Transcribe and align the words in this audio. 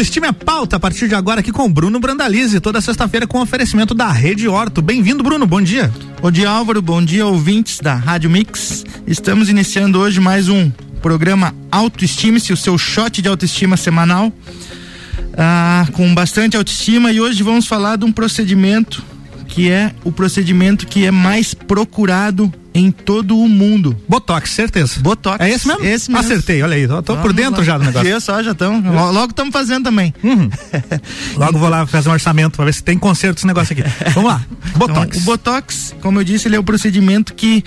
Autoestima 0.00 0.28
é 0.28 0.32
pauta 0.32 0.76
a 0.76 0.80
partir 0.80 1.08
de 1.08 1.14
agora 1.14 1.40
aqui 1.40 1.52
com 1.52 1.66
o 1.66 1.68
Bruno 1.68 2.00
Brandalize, 2.00 2.58
toda 2.58 2.80
sexta-feira 2.80 3.26
com 3.26 3.38
oferecimento 3.38 3.94
da 3.94 4.10
Rede 4.10 4.48
Horto. 4.48 4.80
Bem-vindo, 4.80 5.22
Bruno, 5.22 5.46
bom 5.46 5.60
dia. 5.60 5.92
Bom 6.22 6.30
dia, 6.30 6.48
Álvaro, 6.48 6.80
bom 6.80 7.04
dia, 7.04 7.26
ouvintes 7.26 7.80
da 7.80 7.96
Rádio 7.96 8.30
Mix. 8.30 8.82
Estamos 9.06 9.50
iniciando 9.50 9.98
hoje 9.98 10.18
mais 10.18 10.48
um 10.48 10.70
programa 11.02 11.54
Autoestime-se, 11.70 12.50
o 12.50 12.56
seu 12.56 12.78
shot 12.78 13.20
de 13.20 13.28
autoestima 13.28 13.76
semanal, 13.76 14.32
ah, 15.36 15.86
com 15.92 16.14
bastante 16.14 16.56
autoestima 16.56 17.12
e 17.12 17.20
hoje 17.20 17.42
vamos 17.42 17.66
falar 17.66 17.96
de 17.96 18.06
um 18.06 18.10
procedimento 18.10 19.04
que 19.48 19.70
é 19.70 19.92
o 20.02 20.10
procedimento 20.10 20.86
que 20.86 21.04
é 21.04 21.10
mais 21.10 21.52
procurado 21.52 22.50
em 22.72 22.90
todo 22.90 23.38
o 23.38 23.48
mundo. 23.48 23.96
Botox, 24.08 24.50
certeza. 24.50 25.00
Botox. 25.00 25.44
É 25.44 25.50
esse 25.50 25.66
mesmo? 25.66 25.84
Esse 25.84 26.10
mesmo. 26.10 26.26
Acertei, 26.26 26.62
olha 26.62 26.76
aí. 26.76 26.86
Tô, 26.86 27.02
tô 27.02 27.16
por 27.16 27.32
dentro 27.32 27.58
lá. 27.58 27.64
já 27.64 27.78
do 27.78 27.84
negócio. 27.84 28.08
Eu 28.08 28.20
só, 28.20 28.42
já 28.42 28.52
estamos. 28.52 28.84
Logo 28.84 29.30
estamos 29.30 29.52
fazendo 29.52 29.84
também. 29.84 30.14
Uhum. 30.22 30.48
Logo 31.36 31.58
vou 31.58 31.68
lá 31.68 31.86
fazer 31.86 32.08
um 32.08 32.12
orçamento 32.12 32.56
para 32.56 32.64
ver 32.64 32.74
se 32.74 32.82
tem 32.82 32.98
conserto 32.98 33.38
esse 33.38 33.46
negócio 33.46 33.72
aqui. 33.72 33.82
Vamos 34.14 34.30
lá. 34.30 34.44
Botox. 34.76 35.06
Então, 35.08 35.20
o 35.20 35.24
Botox, 35.24 35.94
como 36.00 36.20
eu 36.20 36.24
disse, 36.24 36.48
ele 36.48 36.56
é 36.56 36.58
o 36.58 36.64
procedimento 36.64 37.34
que 37.34 37.64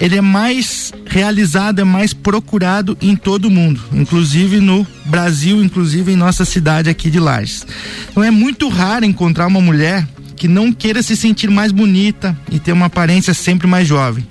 ele 0.00 0.16
é 0.16 0.20
mais 0.20 0.92
realizado, 1.06 1.80
é 1.80 1.84
mais 1.84 2.12
procurado 2.12 2.96
em 3.00 3.16
todo 3.16 3.46
o 3.46 3.50
mundo, 3.50 3.80
inclusive 3.92 4.60
no 4.60 4.86
Brasil, 5.04 5.62
inclusive 5.62 6.12
em 6.12 6.16
nossa 6.16 6.44
cidade 6.44 6.88
aqui 6.88 7.10
de 7.10 7.18
Lages. 7.18 7.66
Então 8.10 8.22
é 8.22 8.30
muito 8.30 8.68
raro 8.68 9.04
encontrar 9.04 9.46
uma 9.46 9.60
mulher 9.60 10.06
que 10.38 10.48
não 10.48 10.72
queira 10.72 11.02
se 11.02 11.16
sentir 11.16 11.50
mais 11.50 11.72
bonita 11.72 12.38
e 12.50 12.58
ter 12.58 12.72
uma 12.72 12.86
aparência 12.86 13.34
sempre 13.34 13.66
mais 13.66 13.86
jovem. 13.86 14.26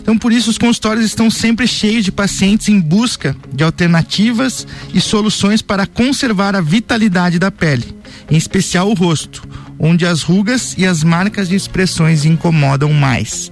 Então, 0.00 0.16
por 0.16 0.32
isso, 0.32 0.48
os 0.48 0.56
consultórios 0.56 1.04
estão 1.04 1.30
sempre 1.30 1.66
cheios 1.66 2.04
de 2.04 2.12
pacientes 2.12 2.68
em 2.68 2.80
busca 2.80 3.36
de 3.52 3.62
alternativas 3.64 4.66
e 4.94 5.00
soluções 5.00 5.60
para 5.60 5.86
conservar 5.86 6.56
a 6.56 6.60
vitalidade 6.60 7.38
da 7.38 7.50
pele, 7.50 7.94
em 8.30 8.36
especial 8.36 8.88
o 8.88 8.94
rosto, 8.94 9.46
onde 9.78 10.06
as 10.06 10.22
rugas 10.22 10.74
e 10.78 10.86
as 10.86 11.04
marcas 11.04 11.48
de 11.48 11.56
expressões 11.56 12.24
incomodam 12.24 12.92
mais. 12.92 13.50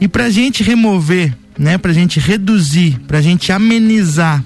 E 0.00 0.08
para 0.08 0.24
a 0.24 0.30
gente 0.30 0.62
remover, 0.62 1.36
né, 1.58 1.76
para 1.76 1.90
a 1.90 1.94
gente 1.94 2.18
reduzir, 2.18 2.98
para 3.06 3.18
a 3.18 3.22
gente 3.22 3.52
amenizar 3.52 4.42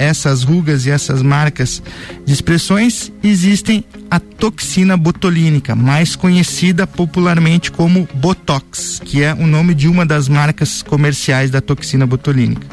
essas 0.00 0.42
rugas 0.42 0.86
e 0.86 0.90
essas 0.90 1.20
marcas 1.20 1.82
de 2.24 2.32
expressões, 2.32 3.12
existem 3.22 3.84
a 4.10 4.18
toxina 4.18 4.96
botulínica, 4.96 5.76
mais 5.76 6.16
conhecida 6.16 6.86
popularmente 6.86 7.70
como 7.70 8.08
Botox, 8.14 9.00
que 9.04 9.22
é 9.22 9.34
o 9.34 9.46
nome 9.46 9.74
de 9.74 9.86
uma 9.86 10.06
das 10.06 10.26
marcas 10.26 10.82
comerciais 10.82 11.50
da 11.50 11.60
toxina 11.60 12.06
botulínica. 12.06 12.66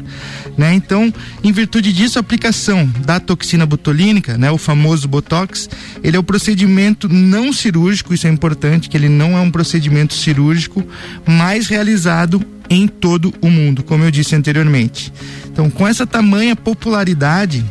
Né? 0.58 0.74
Então, 0.74 1.14
em 1.44 1.52
virtude 1.52 1.92
disso, 1.92 2.18
a 2.18 2.20
aplicação 2.20 2.84
da 3.06 3.20
toxina 3.20 3.64
botulínica, 3.64 4.36
né, 4.36 4.50
o 4.50 4.58
famoso 4.58 5.06
Botox, 5.06 5.70
ele 6.02 6.16
é 6.16 6.20
o 6.20 6.24
procedimento 6.24 7.08
não 7.08 7.52
cirúrgico, 7.52 8.12
isso 8.12 8.26
é 8.26 8.30
importante, 8.30 8.88
que 8.88 8.96
ele 8.96 9.08
não 9.08 9.38
é 9.38 9.40
um 9.40 9.52
procedimento 9.52 10.14
cirúrgico, 10.14 10.84
mais 11.24 11.68
realizado 11.68 12.44
em 12.68 12.88
todo 12.88 13.32
o 13.40 13.48
mundo, 13.48 13.84
como 13.84 14.02
eu 14.02 14.10
disse 14.10 14.34
anteriormente. 14.34 15.12
Então, 15.46 15.70
com 15.70 15.86
essa 15.86 16.04
tamanha 16.04 16.56
popularidade, 16.56 17.64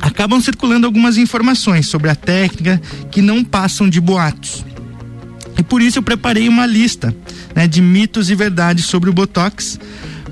acabam 0.00 0.40
circulando 0.40 0.86
algumas 0.86 1.18
informações 1.18 1.88
sobre 1.88 2.08
a 2.08 2.14
técnica 2.14 2.80
que 3.10 3.20
não 3.20 3.44
passam 3.44 3.86
de 3.86 4.00
boatos. 4.00 4.64
E 5.58 5.62
por 5.62 5.82
isso 5.82 5.98
eu 5.98 6.02
preparei 6.02 6.48
uma 6.48 6.64
lista 6.64 7.14
né, 7.54 7.66
de 7.66 7.82
mitos 7.82 8.30
e 8.30 8.34
verdades 8.34 8.86
sobre 8.86 9.10
o 9.10 9.12
Botox 9.12 9.78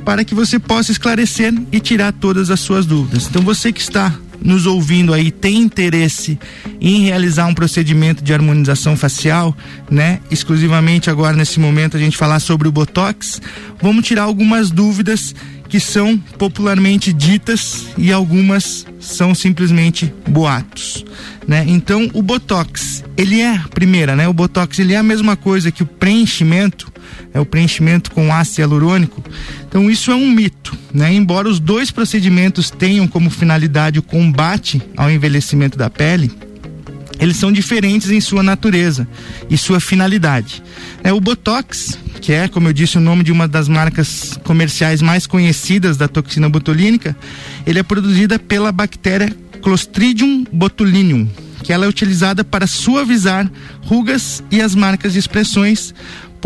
para 0.07 0.25
que 0.25 0.37
você 0.37 0.57
possa 0.57 0.93
esclarecer 0.93 1.53
e 1.73 1.81
tirar 1.81 2.13
todas 2.13 2.49
as 2.49 2.61
suas 2.61 2.87
dúvidas. 2.87 3.27
Então 3.29 3.43
você 3.43 3.73
que 3.73 3.81
está 3.81 4.15
nos 4.41 4.65
ouvindo 4.65 5.13
aí 5.13 5.33
tem 5.33 5.59
interesse 5.59 6.39
em 6.81 7.01
realizar 7.01 7.47
um 7.47 7.55
procedimento 7.55 8.23
de 8.23 8.33
harmonização 8.33 8.97
facial, 8.97 9.57
né? 9.91 10.21
Exclusivamente 10.31 11.11
agora 11.11 11.37
nesse 11.37 11.59
momento 11.59 11.97
a 11.97 12.01
gente 12.01 12.17
falar 12.17 12.39
sobre 12.39 12.69
o 12.69 12.73
Botox, 12.73 13.43
vamos 13.83 14.07
tirar 14.07 14.23
algumas 14.23 14.71
dúvidas 14.71 15.35
que 15.69 15.81
são 15.81 16.17
popularmente 16.39 17.13
ditas 17.13 17.87
e 17.99 18.13
algumas 18.13 18.87
são 19.01 19.35
simplesmente 19.35 20.15
boatos, 20.29 21.05
né? 21.49 21.65
Então 21.67 22.09
o 22.15 22.23
botox, 22.23 23.03
ele 23.17 23.41
é 23.41 23.61
primeira, 23.75 24.15
né? 24.15 24.29
O 24.29 24.33
botox 24.33 24.79
ele 24.79 24.95
é 24.95 24.99
a 24.99 25.03
mesma 25.03 25.35
coisa 25.35 25.73
que 25.73 25.83
o 25.83 25.87
preenchimento, 25.87 26.93
é 27.33 27.41
o 27.41 27.47
preenchimento 27.47 28.11
com 28.11 28.33
ácido 28.33 28.61
hialurônico. 28.61 29.23
Então 29.69 29.91
isso 29.91 30.11
é 30.11 30.15
um 30.15 30.31
mito, 30.31 30.77
né? 30.93 31.13
Embora 31.13 31.49
os 31.49 31.61
dois 31.61 31.91
procedimentos 31.91 32.71
tenham 32.71 33.07
como 33.07 33.31
finalidade 33.31 33.99
o 33.99 34.03
combate 34.03 34.83
ao 34.97 35.11
envelhecimento 35.11 35.77
da 35.77 35.91
pele, 35.91 36.31
eles 37.19 37.37
são 37.37 37.51
diferentes 37.51 38.11
em 38.11 38.21
sua 38.21 38.43
natureza 38.43 39.09
e 39.49 39.57
sua 39.57 39.81
finalidade. 39.81 40.63
É 41.03 41.13
o 41.13 41.21
Botox, 41.21 41.99
que 42.21 42.33
é, 42.33 42.49
como 42.49 42.69
eu 42.69 42.73
disse, 42.73 42.99
o 42.99 43.01
nome 43.01 43.25
de 43.25 43.33
uma 43.33 43.49
das 43.49 43.69
marcas 43.69 44.39
comerciais 44.45 45.01
mais 45.01 45.27
conhecidas 45.27 45.97
da 45.97 46.09
toxina 46.09 46.49
botulínica, 46.49 47.17
ele 47.67 47.79
é 47.79 47.83
produzida 47.83 48.39
pela 48.39 48.71
bactéria 48.71 49.35
Clostridium 49.63 50.45
botulinum, 50.53 51.27
que 51.63 51.73
ela 51.73 51.87
é 51.87 51.89
utilizada 51.89 52.45
para 52.45 52.67
suavizar 52.67 53.51
rugas 53.83 54.43
e 54.51 54.61
as 54.61 54.75
marcas 54.75 55.15
de 55.15 55.19
expressões 55.19 55.95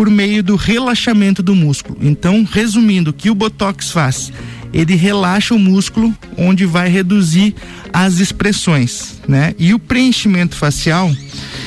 por 0.00 0.08
meio 0.08 0.42
do 0.42 0.56
relaxamento 0.56 1.42
do 1.42 1.54
músculo. 1.54 1.98
Então, 2.00 2.42
resumindo, 2.50 3.10
o 3.10 3.12
que 3.12 3.28
o 3.28 3.34
Botox 3.34 3.90
faz? 3.90 4.32
Ele 4.72 4.94
relaxa 4.94 5.54
o 5.54 5.58
músculo, 5.58 6.16
onde 6.38 6.64
vai 6.64 6.88
reduzir 6.88 7.54
as 7.92 8.18
expressões, 8.18 9.20
né? 9.28 9.54
E 9.58 9.74
o 9.74 9.78
preenchimento 9.78 10.56
facial, 10.56 11.14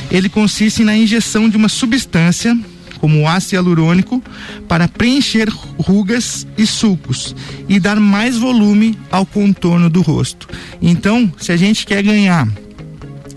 ele 0.09 0.29
consiste 0.29 0.83
na 0.83 0.97
injeção 0.97 1.47
de 1.47 1.55
uma 1.55 1.69
substância 1.69 2.57
como 2.97 3.29
ácido 3.29 3.53
hialurônico 3.53 4.19
para 4.67 4.87
preencher 4.87 5.47
rugas 5.77 6.47
e 6.57 6.65
sulcos 6.65 7.35
e 7.69 7.79
dar 7.79 7.99
mais 7.99 8.35
volume 8.35 8.97
ao 9.11 9.27
contorno 9.27 9.91
do 9.91 10.01
rosto. 10.01 10.49
Então, 10.81 11.31
se 11.37 11.51
a 11.51 11.55
gente 11.55 11.85
quer 11.85 12.01
ganhar 12.01 12.47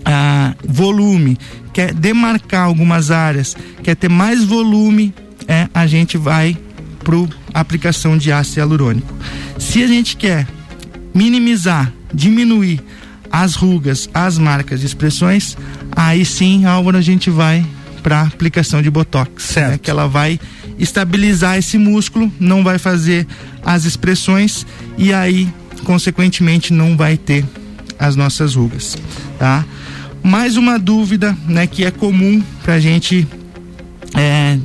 ah, 0.03 0.55
volume, 0.67 1.37
quer 1.77 1.93
demarcar 1.93 2.63
algumas 2.63 3.11
áreas, 3.11 3.55
quer 3.83 3.95
ter 3.95 4.09
mais 4.09 4.43
volume, 4.43 5.13
é, 5.47 5.69
a 5.71 5.85
gente 5.85 6.17
vai 6.17 6.57
para 7.03 7.15
aplicação 7.53 8.17
de 8.17 8.31
ácido 8.31 8.61
hialurônico. 8.61 9.13
Se 9.59 9.83
a 9.83 9.87
gente 9.87 10.17
quer 10.17 10.47
minimizar, 11.13 11.93
diminuir 12.11 12.81
as 13.31 13.53
rugas, 13.53 14.09
as 14.11 14.39
marcas 14.39 14.79
de 14.79 14.87
expressões, 14.87 15.55
aí 15.95 16.25
sim, 16.25 16.65
Álvaro, 16.65 16.97
a 16.97 17.01
gente 17.01 17.29
vai 17.29 17.63
para 18.01 18.23
aplicação 18.23 18.81
de 18.81 18.89
botox, 18.89 19.55
né? 19.57 19.77
que 19.77 19.91
ela 19.91 20.07
vai 20.07 20.39
estabilizar 20.79 21.59
esse 21.59 21.77
músculo, 21.77 22.33
não 22.39 22.63
vai 22.63 22.79
fazer 22.79 23.27
as 23.63 23.85
expressões 23.85 24.65
e 24.97 25.13
aí, 25.13 25.47
consequentemente, 25.83 26.73
não 26.73 26.97
vai 26.97 27.17
ter 27.17 27.45
as 27.99 28.15
nossas 28.15 28.55
rugas, 28.55 28.97
tá? 29.37 29.63
Mais 30.27 30.57
uma 30.57 30.77
dúvida, 30.77 31.37
né, 31.47 31.65
que 31.65 31.85
é 31.85 31.89
comum 31.89 32.43
para 32.61 32.73
a 32.73 32.79
gente 32.81 33.25
é, 34.13 34.59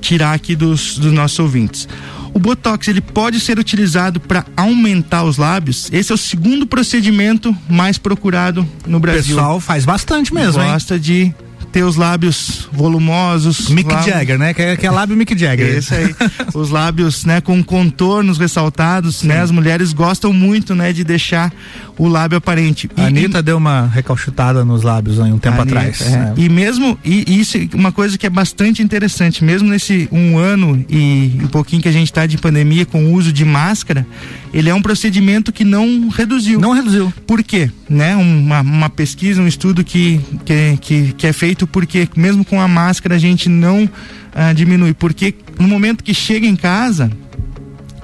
tirar 0.00 0.32
aqui 0.32 0.54
dos, 0.54 0.96
dos 0.96 1.12
nossos 1.12 1.36
ouvintes. 1.40 1.88
O 2.32 2.38
Botox 2.38 2.86
ele 2.86 3.00
pode 3.00 3.40
ser 3.40 3.58
utilizado 3.58 4.20
para 4.20 4.46
aumentar 4.56 5.24
os 5.24 5.36
lábios. 5.36 5.88
Esse 5.92 6.12
é 6.12 6.14
o 6.14 6.18
segundo 6.18 6.68
procedimento 6.68 7.56
mais 7.68 7.98
procurado 7.98 8.64
no 8.86 9.00
Brasil. 9.00 9.34
O 9.34 9.38
pessoal 9.38 9.60
faz 9.60 9.84
bastante 9.84 10.32
mesmo, 10.32 10.62
Gosta 10.62 10.94
hein? 10.94 11.00
de 11.00 11.34
ter 11.72 11.82
os 11.84 11.96
lábios 11.96 12.68
volumosos. 12.72 13.68
Mick 13.70 13.92
lábios... 13.92 14.14
Jagger, 14.14 14.38
né? 14.38 14.54
Que 14.54 14.62
é, 14.62 14.76
que 14.76 14.86
é 14.86 14.90
lábio 14.90 15.16
Mick 15.16 15.36
Jagger. 15.36 15.78
Esse 15.78 15.94
aí. 15.94 16.14
os 16.54 16.70
lábios, 16.70 17.24
né, 17.24 17.40
com 17.40 17.62
contornos 17.62 18.38
ressaltados, 18.38 19.16
Sim. 19.16 19.28
né? 19.28 19.40
As 19.40 19.50
mulheres 19.50 19.92
gostam 19.92 20.32
muito, 20.32 20.74
né, 20.74 20.92
de 20.92 21.04
deixar 21.04 21.52
o 21.96 22.08
lábio 22.08 22.38
aparente. 22.38 22.88
A 22.96 23.06
Anitta 23.06 23.38
e... 23.38 23.42
deu 23.42 23.56
uma 23.56 23.86
recalchutada 23.86 24.64
nos 24.64 24.82
lábios 24.82 25.20
aí 25.20 25.32
um 25.32 25.38
tempo 25.38 25.60
Anitta, 25.60 25.78
atrás. 25.78 26.00
É. 26.00 26.10
Né? 26.10 26.34
E 26.36 26.48
mesmo, 26.48 26.98
e 27.04 27.40
isso 27.40 27.58
uma 27.74 27.92
coisa 27.92 28.16
que 28.16 28.26
é 28.26 28.30
bastante 28.30 28.82
interessante, 28.82 29.42
mesmo 29.44 29.68
nesse 29.68 30.08
um 30.12 30.38
ano 30.38 30.84
e 30.88 31.38
um 31.42 31.48
pouquinho 31.48 31.82
que 31.82 31.88
a 31.88 31.92
gente 31.92 32.06
está 32.06 32.26
de 32.26 32.38
pandemia 32.38 32.86
com 32.86 33.04
o 33.04 33.12
uso 33.12 33.32
de 33.32 33.44
máscara, 33.44 34.06
ele 34.52 34.68
é 34.68 34.74
um 34.74 34.82
procedimento 34.82 35.52
que 35.52 35.64
não 35.64 36.08
reduziu. 36.08 36.60
Não 36.60 36.72
reduziu. 36.72 37.12
Por 37.26 37.42
quê? 37.42 37.70
Né? 37.88 38.16
Uma, 38.16 38.60
uma 38.60 38.90
pesquisa, 38.90 39.42
um 39.42 39.46
estudo 39.46 39.84
que, 39.84 40.20
que, 40.44 40.78
que, 40.80 41.12
que 41.14 41.26
é 41.26 41.32
feito 41.32 41.57
porque 41.66 42.08
mesmo 42.16 42.44
com 42.44 42.60
a 42.60 42.68
máscara 42.68 43.14
a 43.14 43.18
gente 43.18 43.48
não 43.48 43.88
ah, 44.34 44.52
diminui. 44.52 44.94
Porque 44.94 45.34
no 45.58 45.68
momento 45.68 46.04
que 46.04 46.14
chega 46.14 46.46
em 46.46 46.56
casa, 46.56 47.10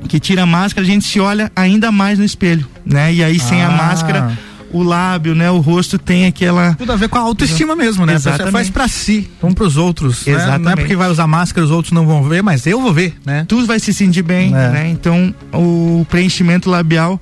que 0.08 0.18
tira 0.20 0.42
a 0.42 0.46
máscara, 0.46 0.86
a 0.86 0.88
gente 0.88 1.04
se 1.04 1.20
olha 1.20 1.50
ainda 1.54 1.90
mais 1.92 2.18
no 2.18 2.24
espelho, 2.24 2.66
né? 2.84 3.12
E 3.12 3.22
aí 3.22 3.38
sem 3.38 3.62
ah. 3.62 3.68
a 3.68 3.70
máscara 3.70 4.38
o 4.74 4.82
lábio, 4.82 5.36
né, 5.36 5.48
o 5.52 5.60
rosto 5.60 5.96
tem 5.96 6.26
aquela 6.26 6.74
tudo 6.74 6.90
a 6.90 6.96
ver 6.96 7.08
com 7.08 7.16
a 7.16 7.20
autoestima 7.20 7.76
mesmo, 7.76 8.04
né? 8.04 8.14
Exatamente. 8.14 8.46
Você 8.46 8.52
faz 8.52 8.70
para 8.70 8.88
si, 8.88 9.30
não 9.40 9.54
para 9.54 9.64
os 9.64 9.76
outros, 9.76 10.26
Exatamente. 10.26 10.58
Né? 10.58 10.64
Não 10.64 10.72
é 10.72 10.76
porque 10.76 10.96
vai 10.96 11.08
usar 11.08 11.28
máscara 11.28 11.64
os 11.64 11.70
outros 11.70 11.92
não 11.92 12.04
vão 12.04 12.24
ver, 12.24 12.42
mas 12.42 12.66
eu 12.66 12.80
vou 12.80 12.92
ver, 12.92 13.14
né? 13.24 13.44
Tu 13.46 13.64
vai 13.66 13.78
se 13.78 13.94
sentir 13.94 14.22
bem, 14.22 14.48
é. 14.48 14.68
né? 14.70 14.88
Então, 14.90 15.32
o 15.52 16.04
preenchimento 16.10 16.68
labial 16.68 17.20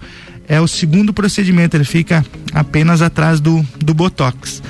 é 0.48 0.58
o 0.60 0.66
segundo 0.66 1.12
procedimento, 1.12 1.76
ele 1.76 1.84
fica 1.84 2.24
apenas 2.54 3.02
atrás 3.02 3.38
do, 3.38 3.64
do 3.78 3.92
Botox. 3.92 4.62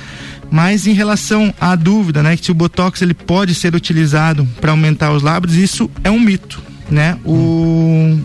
Mas 0.53 0.85
em 0.85 0.93
relação 0.93 1.51
à 1.59 1.75
dúvida, 1.75 2.21
né, 2.21 2.37
que 2.37 2.45
se 2.45 2.51
o 2.51 2.53
Botox 2.53 3.01
ele 3.01 3.15
pode 3.15 3.55
ser 3.55 3.73
utilizado 3.73 4.47
para 4.61 4.69
aumentar 4.69 5.11
os 5.11 5.23
lábios, 5.23 5.55
isso 5.55 5.89
é 6.03 6.11
um 6.11 6.19
mito, 6.19 6.61
né? 6.91 7.17
O 7.25 8.19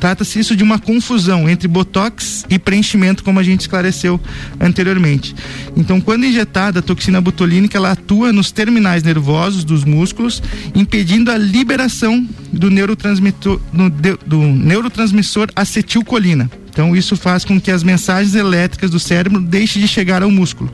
Trata-se 0.00 0.40
isso 0.40 0.56
de 0.56 0.64
uma 0.64 0.78
confusão 0.78 1.46
entre 1.46 1.68
botox 1.68 2.46
e 2.48 2.58
preenchimento, 2.58 3.22
como 3.22 3.38
a 3.38 3.42
gente 3.42 3.60
esclareceu 3.60 4.18
anteriormente. 4.58 5.34
Então, 5.76 6.00
quando 6.00 6.24
injetada, 6.24 6.78
a 6.78 6.82
toxina 6.82 7.20
botulínica 7.20 7.76
ela 7.76 7.92
atua 7.92 8.32
nos 8.32 8.50
terminais 8.50 9.02
nervosos 9.02 9.62
dos 9.62 9.84
músculos, 9.84 10.42
impedindo 10.74 11.30
a 11.30 11.36
liberação 11.36 12.26
do 12.50 12.70
neurotransmissor, 12.70 13.60
do 14.26 14.38
neurotransmissor 14.38 15.50
acetilcolina. 15.54 16.50
Então, 16.72 16.96
isso 16.96 17.14
faz 17.14 17.44
com 17.44 17.60
que 17.60 17.70
as 17.70 17.82
mensagens 17.82 18.34
elétricas 18.34 18.90
do 18.90 18.98
cérebro 18.98 19.38
deixem 19.38 19.82
de 19.82 19.88
chegar 19.88 20.22
ao 20.22 20.30
músculo, 20.30 20.72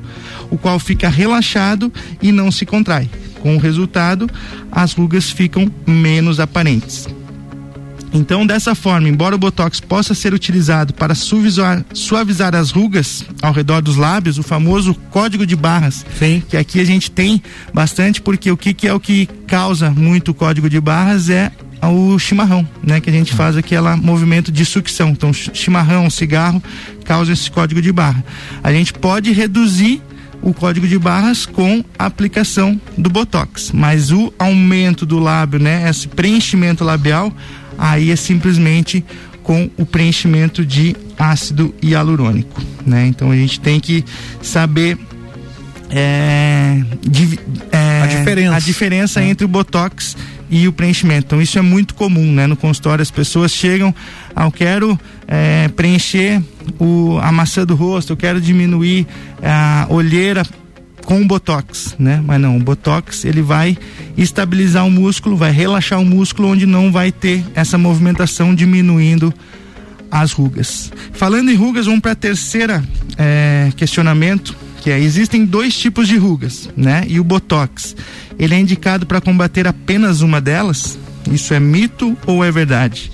o 0.50 0.58
qual 0.58 0.78
fica 0.78 1.08
relaxado 1.08 1.92
e 2.20 2.32
não 2.32 2.50
se 2.50 2.66
contrai. 2.66 3.08
Com 3.40 3.56
o 3.56 3.58
resultado, 3.58 4.28
as 4.70 4.92
rugas 4.92 5.30
ficam 5.30 5.70
menos 5.86 6.40
aparentes. 6.40 7.06
Então, 8.12 8.46
dessa 8.46 8.74
forma, 8.74 9.08
embora 9.08 9.34
o 9.34 9.38
Botox 9.38 9.78
possa 9.78 10.14
ser 10.14 10.32
utilizado 10.32 10.94
para 10.94 11.14
suavizar, 11.14 11.84
as 12.54 12.70
rugas 12.70 13.24
ao 13.42 13.52
redor 13.52 13.82
dos 13.82 13.96
lábios, 13.96 14.38
o 14.38 14.42
famoso 14.42 14.94
código 15.10 15.46
de 15.46 15.54
barras, 15.54 16.04
Sim. 16.18 16.42
que 16.48 16.56
aqui 16.56 16.80
a 16.80 16.84
gente 16.84 17.10
tem 17.10 17.42
bastante, 17.74 18.22
porque 18.22 18.50
o 18.50 18.56
que, 18.56 18.72
que 18.72 18.88
é 18.88 18.94
o 18.94 19.00
que 19.00 19.26
causa 19.46 19.90
muito 19.90 20.30
o 20.30 20.34
código 20.34 20.70
de 20.70 20.80
barras 20.80 21.28
é 21.28 21.52
o 21.82 22.18
chimarrão, 22.18 22.66
né? 22.82 23.00
Que 23.00 23.10
a 23.10 23.12
gente 23.12 23.34
faz 23.34 23.56
aquele 23.56 23.94
movimento 23.96 24.50
de 24.50 24.64
sucção. 24.64 25.10
Então, 25.10 25.32
chimarrão, 25.32 26.08
cigarro, 26.08 26.62
causa 27.04 27.32
esse 27.32 27.50
código 27.50 27.82
de 27.82 27.92
barra. 27.92 28.24
A 28.62 28.72
gente 28.72 28.92
pode 28.94 29.30
reduzir 29.32 30.02
o 30.42 30.52
código 30.52 30.86
de 30.86 30.98
barras 30.98 31.46
com 31.46 31.84
a 31.98 32.06
aplicação 32.06 32.80
do 32.96 33.10
Botox, 33.10 33.72
mas 33.72 34.10
o 34.10 34.32
aumento 34.38 35.04
do 35.04 35.18
lábio, 35.18 35.58
né? 35.58 35.88
Esse 35.88 36.08
preenchimento 36.08 36.84
labial, 36.84 37.32
aí 37.78 38.10
é 38.10 38.16
simplesmente 38.16 39.04
com 39.42 39.70
o 39.76 39.86
preenchimento 39.86 40.64
de 40.64 40.96
ácido 41.18 41.74
hialurônico, 41.82 42.60
né? 42.84 43.06
Então 43.06 43.30
a 43.30 43.36
gente 43.36 43.60
tem 43.60 43.78
que 43.78 44.04
saber 44.42 44.98
é, 45.90 46.82
é, 47.72 48.02
a 48.02 48.06
diferença, 48.06 48.54
a 48.54 48.58
diferença 48.58 49.20
é. 49.20 49.28
entre 49.28 49.44
o 49.44 49.48
botox 49.48 50.16
e 50.50 50.66
o 50.68 50.72
preenchimento. 50.72 51.26
Então 51.26 51.42
isso 51.42 51.58
é 51.58 51.62
muito 51.62 51.94
comum, 51.94 52.32
né? 52.32 52.46
No 52.46 52.56
consultório 52.56 53.02
as 53.02 53.10
pessoas 53.10 53.52
chegam, 53.52 53.94
ah, 54.34 54.44
eu 54.44 54.52
quero 54.52 54.98
é, 55.26 55.68
preencher 55.68 56.42
o, 56.78 57.18
a 57.20 57.32
maçã 57.32 57.64
do 57.64 57.74
rosto, 57.74 58.12
eu 58.12 58.16
quero 58.16 58.40
diminuir 58.40 59.06
a 59.42 59.86
olheira 59.90 60.44
com 61.04 61.22
o 61.22 61.24
botox, 61.24 61.94
né? 61.98 62.22
Mas 62.24 62.40
não, 62.40 62.56
o 62.56 62.60
botox 62.60 63.24
ele 63.24 63.40
vai 63.40 63.78
estabilizar 64.16 64.84
o 64.84 64.90
músculo, 64.90 65.36
vai 65.36 65.52
relaxar 65.52 66.00
o 66.00 66.04
músculo 66.04 66.48
onde 66.48 66.66
não 66.66 66.90
vai 66.90 67.12
ter 67.12 67.44
essa 67.54 67.78
movimentação 67.78 68.54
diminuindo 68.54 69.32
as 70.10 70.32
rugas. 70.32 70.92
Falando 71.12 71.50
em 71.50 71.54
rugas, 71.54 71.86
vamos 71.86 72.00
para 72.00 72.12
a 72.12 72.16
terceira 72.16 72.82
é, 73.16 73.70
questionamento, 73.76 74.56
que 74.86 74.90
é 74.92 75.00
existem 75.00 75.44
dois 75.44 75.76
tipos 75.76 76.06
de 76.06 76.16
rugas, 76.16 76.70
né? 76.76 77.04
E 77.08 77.18
o 77.18 77.24
botox, 77.24 77.96
ele 78.38 78.54
é 78.54 78.60
indicado 78.60 79.04
para 79.04 79.20
combater 79.20 79.66
apenas 79.66 80.20
uma 80.20 80.40
delas? 80.40 80.96
Isso 81.28 81.52
é 81.52 81.58
mito 81.58 82.16
ou 82.24 82.44
é 82.44 82.52
verdade? 82.52 83.10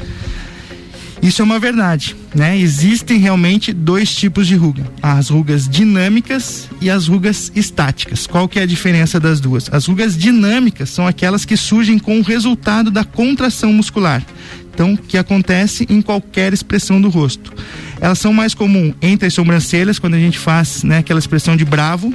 Isso 1.23 1.41
é 1.41 1.45
uma 1.47 1.59
verdade, 1.59 2.15
né? 2.35 2.59
Existem 2.59 3.17
realmente 3.17 3.73
dois 3.73 4.15
tipos 4.15 4.47
de 4.47 4.55
ruga: 4.55 4.85
as 5.03 5.31
rugas 5.31 5.67
dinâmicas 5.67 6.69
e 6.79 6.91
as 6.91 7.09
rugas 7.09 7.51
estáticas. 7.55 8.27
Qual 8.27 8.47
que 8.47 8.59
é 8.59 8.65
a 8.65 8.67
diferença 8.67 9.19
das 9.19 9.41
duas? 9.41 9.73
As 9.73 9.87
rugas 9.87 10.15
dinâmicas 10.15 10.91
são 10.91 11.07
aquelas 11.07 11.47
que 11.47 11.57
surgem 11.57 11.99
com 11.99 12.19
o 12.19 12.23
resultado 12.23 12.91
da 12.91 13.03
contração 13.03 13.73
muscular. 13.73 14.23
Então, 14.75 14.97
que 14.97 15.19
acontece 15.19 15.87
em 15.91 16.01
qualquer 16.01 16.53
expressão 16.53 17.01
do 17.01 17.09
rosto. 17.09 17.53
Elas 18.01 18.19
são 18.19 18.33
mais 18.33 18.55
comuns 18.55 18.95
entre 19.03 19.29
as 19.29 19.35
sobrancelhas, 19.35 19.99
quando 19.99 20.15
a 20.15 20.19
gente 20.19 20.39
faz 20.39 20.83
né, 20.83 20.99
aquela 20.99 21.21
expressão 21.21 21.57
de 21.57 21.65
bravo, 21.65 22.13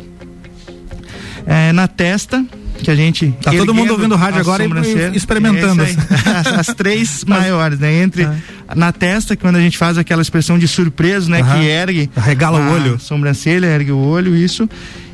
é, 1.45 1.71
na 1.71 1.87
testa, 1.87 2.43
que 2.83 2.91
a 2.91 2.95
gente. 2.95 3.33
Tá 3.41 3.51
todo 3.51 3.73
mundo 3.73 3.91
ouvindo 3.91 4.15
rádio 4.15 4.39
agora 4.39 4.63
e 4.63 5.15
experimentando. 5.15 5.83
É 5.83 5.87
as, 6.37 6.69
as, 6.69 6.75
três 6.75 7.23
maiores, 7.25 7.79
né? 7.79 8.01
Entre 8.01 8.23
ah. 8.23 8.35
na 8.75 8.91
testa, 8.91 9.35
quando 9.35 9.55
a 9.55 9.61
gente 9.61 9.77
faz 9.77 9.97
aquela 9.97 10.21
expressão 10.21 10.59
de 10.59 10.67
surpreso, 10.67 11.29
né? 11.29 11.41
Que 11.41 11.65
ergue. 11.65 12.09
Regala 12.15 12.59
o 12.59 12.73
olho. 12.73 12.99
Sobrancelha, 12.99 13.67
ergue 13.67 13.91
o 13.91 13.97
olho, 13.97 14.35
isso. 14.35 14.69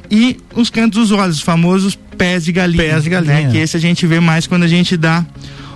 E 0.09 0.37
os 0.55 0.69
cantos 0.69 1.09
dos 1.09 1.11
olhos, 1.11 1.37
os 1.37 1.41
famosos 1.41 1.97
pés 2.17 2.45
de 2.45 2.51
galinha. 2.51 2.83
Pés 2.83 3.03
de 3.03 3.09
galinha. 3.09 3.41
Né? 3.41 3.51
Que 3.51 3.57
esse 3.57 3.77
a 3.77 3.79
gente 3.79 4.05
vê 4.05 4.19
mais 4.19 4.45
quando 4.45 4.63
a 4.63 4.67
gente 4.67 4.95
dá 4.97 5.25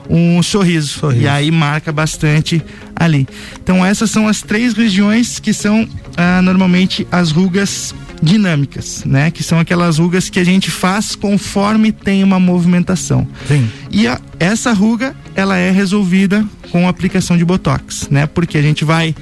um 0.10 0.42
sorriso. 0.42 1.00
sorriso. 1.00 1.24
E 1.24 1.28
aí 1.28 1.52
marca 1.52 1.92
bastante 1.92 2.62
ali. 2.96 3.28
Então 3.62 3.86
essas 3.86 4.10
são 4.10 4.28
as 4.28 4.42
três 4.42 4.74
regiões 4.74 5.40
que 5.40 5.54
são 5.54 5.88
ah, 6.16 6.42
normalmente 6.42 7.08
as 7.12 7.32
rugas 7.32 7.94
dinâmicas, 8.22 9.04
né? 9.06 9.32
Que 9.32 9.44
são 9.44 9.60
aquelas 9.60 9.98
rugas 10.00 10.30
que 10.30 10.40
a 10.40 10.44
gente 10.44 10.72
faz 10.72 11.16
conforme 11.16 11.92
tem 11.92 12.24
uma 12.24 12.40
movimentação. 12.40 13.28
Sim. 13.48 13.70
E 13.92 14.08
a, 14.08 14.20
essa 14.40 14.74
ruga, 14.74 15.16
ela 15.36 15.58
é 15.58 15.72
resolvida 15.72 16.46
com 16.72 16.88
a 16.88 16.90
aplicação 16.90 17.38
de 17.38 17.46
botox, 17.46 18.08
né? 18.10 18.26
Porque 18.26 18.58
a 18.58 18.62
gente 18.62 18.84
vai 18.84 19.16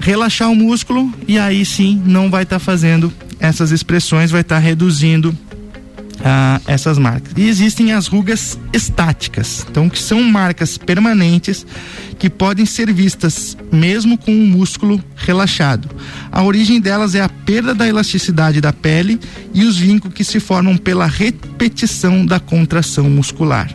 relaxar 0.00 0.50
o 0.50 0.54
músculo 0.54 1.12
e 1.26 1.38
aí 1.38 1.64
sim 1.64 2.00
não 2.04 2.30
vai 2.30 2.44
estar 2.44 2.58
tá 2.58 2.64
fazendo 2.64 3.12
essas 3.40 3.70
expressões, 3.70 4.30
vai 4.30 4.42
estar 4.42 4.56
tá 4.56 4.60
reduzindo 4.60 5.36
ah, 6.24 6.60
essas 6.66 6.98
marcas. 6.98 7.32
E 7.36 7.48
existem 7.48 7.92
as 7.92 8.06
rugas 8.06 8.58
estáticas, 8.72 9.64
então 9.68 9.88
que 9.88 9.98
são 9.98 10.22
marcas 10.22 10.76
permanentes 10.76 11.66
que 12.18 12.28
podem 12.28 12.66
ser 12.66 12.92
vistas 12.92 13.56
mesmo 13.70 14.18
com 14.18 14.32
o 14.32 14.46
músculo 14.46 15.02
relaxado. 15.16 15.88
A 16.32 16.42
origem 16.42 16.80
delas 16.80 17.14
é 17.14 17.20
a 17.20 17.28
perda 17.28 17.74
da 17.74 17.86
elasticidade 17.86 18.60
da 18.60 18.72
pele 18.72 19.20
e 19.54 19.64
os 19.64 19.76
vínculos 19.76 20.14
que 20.14 20.24
se 20.24 20.40
formam 20.40 20.76
pela 20.76 21.06
repetição 21.06 22.26
da 22.26 22.40
contração 22.40 23.08
muscular. 23.08 23.70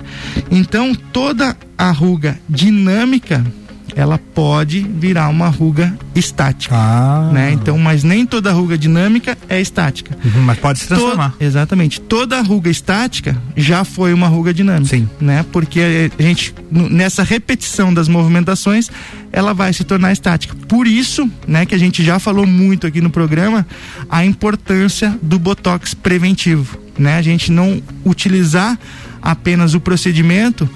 Então, 0.51 0.93
toda 0.93 1.55
a 1.77 1.91
ruga 1.91 2.39
dinâmica 2.49 3.45
ela 3.95 4.17
pode 4.17 4.81
virar 4.81 5.29
uma 5.29 5.47
ruga 5.47 5.97
estática. 6.15 6.75
Ah. 6.75 7.29
Né? 7.33 7.51
Então, 7.51 7.77
mas 7.77 8.03
nem 8.03 8.25
toda 8.25 8.51
ruga 8.51 8.77
dinâmica 8.77 9.37
é 9.47 9.59
estática. 9.59 10.17
Uhum, 10.23 10.41
mas 10.41 10.57
pode 10.59 10.79
se 10.79 10.87
transformar. 10.87 11.35
Exatamente. 11.39 12.01
Toda 12.01 12.41
ruga 12.41 12.69
estática 12.69 13.37
já 13.55 13.83
foi 13.83 14.13
uma 14.13 14.27
ruga 14.27 14.53
dinâmica. 14.53 14.95
Sim. 14.95 15.07
Né? 15.19 15.45
Porque 15.51 16.09
a 16.17 16.21
gente, 16.21 16.53
nessa 16.71 17.23
repetição 17.23 17.93
das 17.93 18.07
movimentações, 18.07 18.89
ela 19.31 19.53
vai 19.53 19.73
se 19.73 19.83
tornar 19.83 20.11
estática. 20.11 20.55
Por 20.67 20.87
isso, 20.87 21.29
né, 21.47 21.65
que 21.65 21.73
a 21.73 21.77
gente 21.77 22.03
já 22.03 22.19
falou 22.19 22.45
muito 22.45 22.85
aqui 22.85 23.01
no 23.01 23.09
programa, 23.09 23.65
a 24.09 24.23
importância 24.25 25.17
do 25.21 25.39
botox 25.39 25.93
preventivo. 25.93 26.77
Né? 26.97 27.17
A 27.17 27.21
gente 27.21 27.51
não 27.51 27.81
utilizar 28.05 28.77
apenas 29.21 29.73
o 29.73 29.79
procedimento 29.79 30.69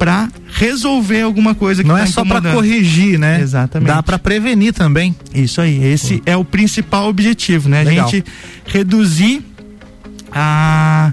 para 0.00 0.30
resolver 0.54 1.20
alguma 1.20 1.54
coisa 1.54 1.82
que 1.82 1.88
não 1.88 1.94
tá 1.94 2.04
é 2.04 2.06
só 2.06 2.24
para 2.24 2.40
corrigir, 2.54 3.18
né? 3.18 3.38
Exatamente. 3.38 3.88
Dá 3.88 4.02
para 4.02 4.18
prevenir 4.18 4.72
também. 4.72 5.14
Isso 5.34 5.60
aí. 5.60 5.84
Esse 5.84 6.22
é 6.24 6.34
o 6.34 6.42
principal 6.42 7.06
objetivo, 7.06 7.68
né? 7.68 7.84
Legal. 7.84 8.08
A 8.08 8.10
gente 8.10 8.24
reduzir 8.64 9.44
a 10.32 11.12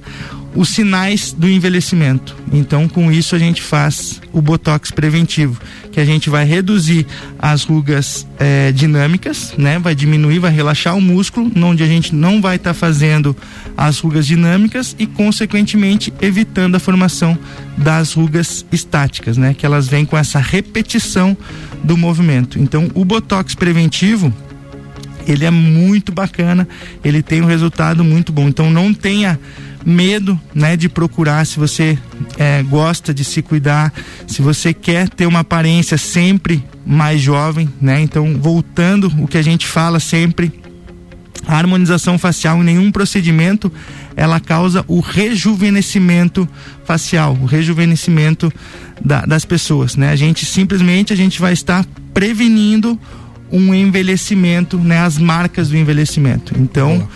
os 0.56 0.70
sinais 0.70 1.32
do 1.32 1.48
envelhecimento. 1.50 2.36
Então, 2.51 2.88
com 2.88 3.12
isso 3.12 3.36
a 3.36 3.39
gente 3.39 3.62
faz 3.62 4.22
o 4.32 4.42
botox 4.42 4.92
preventivo, 4.92 5.60
que 5.92 6.00
a 6.00 6.06
gente 6.06 6.30
vai 6.30 6.46
reduzir 6.46 7.06
as 7.38 7.63
rugas 7.63 8.27
é, 8.39 8.72
dinâmicas, 8.72 9.54
né? 9.58 9.77
Vai 9.80 9.94
diminuir, 9.94 10.39
vai 10.39 10.51
relaxar 10.51 10.96
o 10.96 11.01
músculo, 11.01 11.51
onde 11.63 11.84
a 11.84 11.88
gente 11.88 12.16
não 12.16 12.42
vai 12.42 12.56
estar 12.56 12.72
tá 12.72 12.74
fazendo 12.74 13.36
as 13.75 14.00
rugas 14.00 14.25
dinâmicas 14.25 14.96
e, 14.98 15.06
consequentemente, 15.06 16.13
evitando 16.22 16.75
a 16.75 16.80
formação 16.80 17.38
das 17.77 18.13
rugas 18.13 18.66
estáticas, 18.72 19.38
né? 19.38 19.54
Que 19.54 19.66
elas 19.66 19.88
vêm 19.88 20.06
com 20.06 20.18
essa 20.18 20.39
repetição 20.39 21.38
do 21.84 21.96
movimento. 21.98 22.60
Então, 22.60 22.89
o 22.94 23.06
botox 23.06 23.54
preventivo 23.54 24.34
ele 25.27 25.44
é 25.44 25.51
muito 25.51 26.12
bacana, 26.12 26.68
ele 27.04 27.22
tem 27.22 27.42
um 27.42 27.46
resultado 27.46 28.04
muito 28.04 28.32
bom. 28.32 28.48
Então, 28.48 28.70
não 28.70 28.94
tenha 28.94 29.38
medo, 29.88 30.38
né, 30.53 30.75
de 30.75 30.89
procurar. 30.89 31.46
Se 31.46 31.58
você 31.58 31.98
é, 32.38 32.62
gosta 32.63 33.13
de 33.13 33.24
se 33.24 33.41
cuidar, 33.41 33.94
se 34.27 34.41
você 34.41 34.74
quer 34.74 35.08
ter 35.08 35.25
uma 35.25 35.39
aparência 35.39 35.98
sempre 35.98 36.62
mais 36.86 37.22
jovem, 37.22 37.70
né? 37.79 38.01
Então, 38.01 38.38
voltando 38.38 39.12
o 39.17 39.27
que 39.27 39.38
a 39.38 39.41
gente 39.41 39.65
fala 39.65 40.01
sempre, 40.01 40.51
a 41.48 41.58
harmonização 41.58 42.17
facial 42.17 42.58
em 42.58 42.65
nenhum 42.65 42.91
procedimento 42.91 43.72
ela 44.13 44.39
causa 44.39 44.84
o 44.88 45.00
rejuvenescimento 45.00 46.50
facial, 46.84 47.38
o 47.39 47.46
rejuvenescimento 47.46 48.51
da, 49.03 49.22
das 49.22 49.46
pessoas, 49.46 49.96
né? 49.96 50.10
A 50.10 50.15
gente 50.15 50.44
simplesmente 50.46 51.13
a 51.13 51.15
gente 51.15 51.39
vai 51.39 51.53
estar 51.53 51.86
prevenindo 52.13 53.00
um 53.50 53.74
envelhecimento, 53.74 54.77
né, 54.77 55.00
as 55.00 55.17
marcas 55.17 55.70
do 55.70 55.77
envelhecimento. 55.77 56.53
Então. 56.60 57.08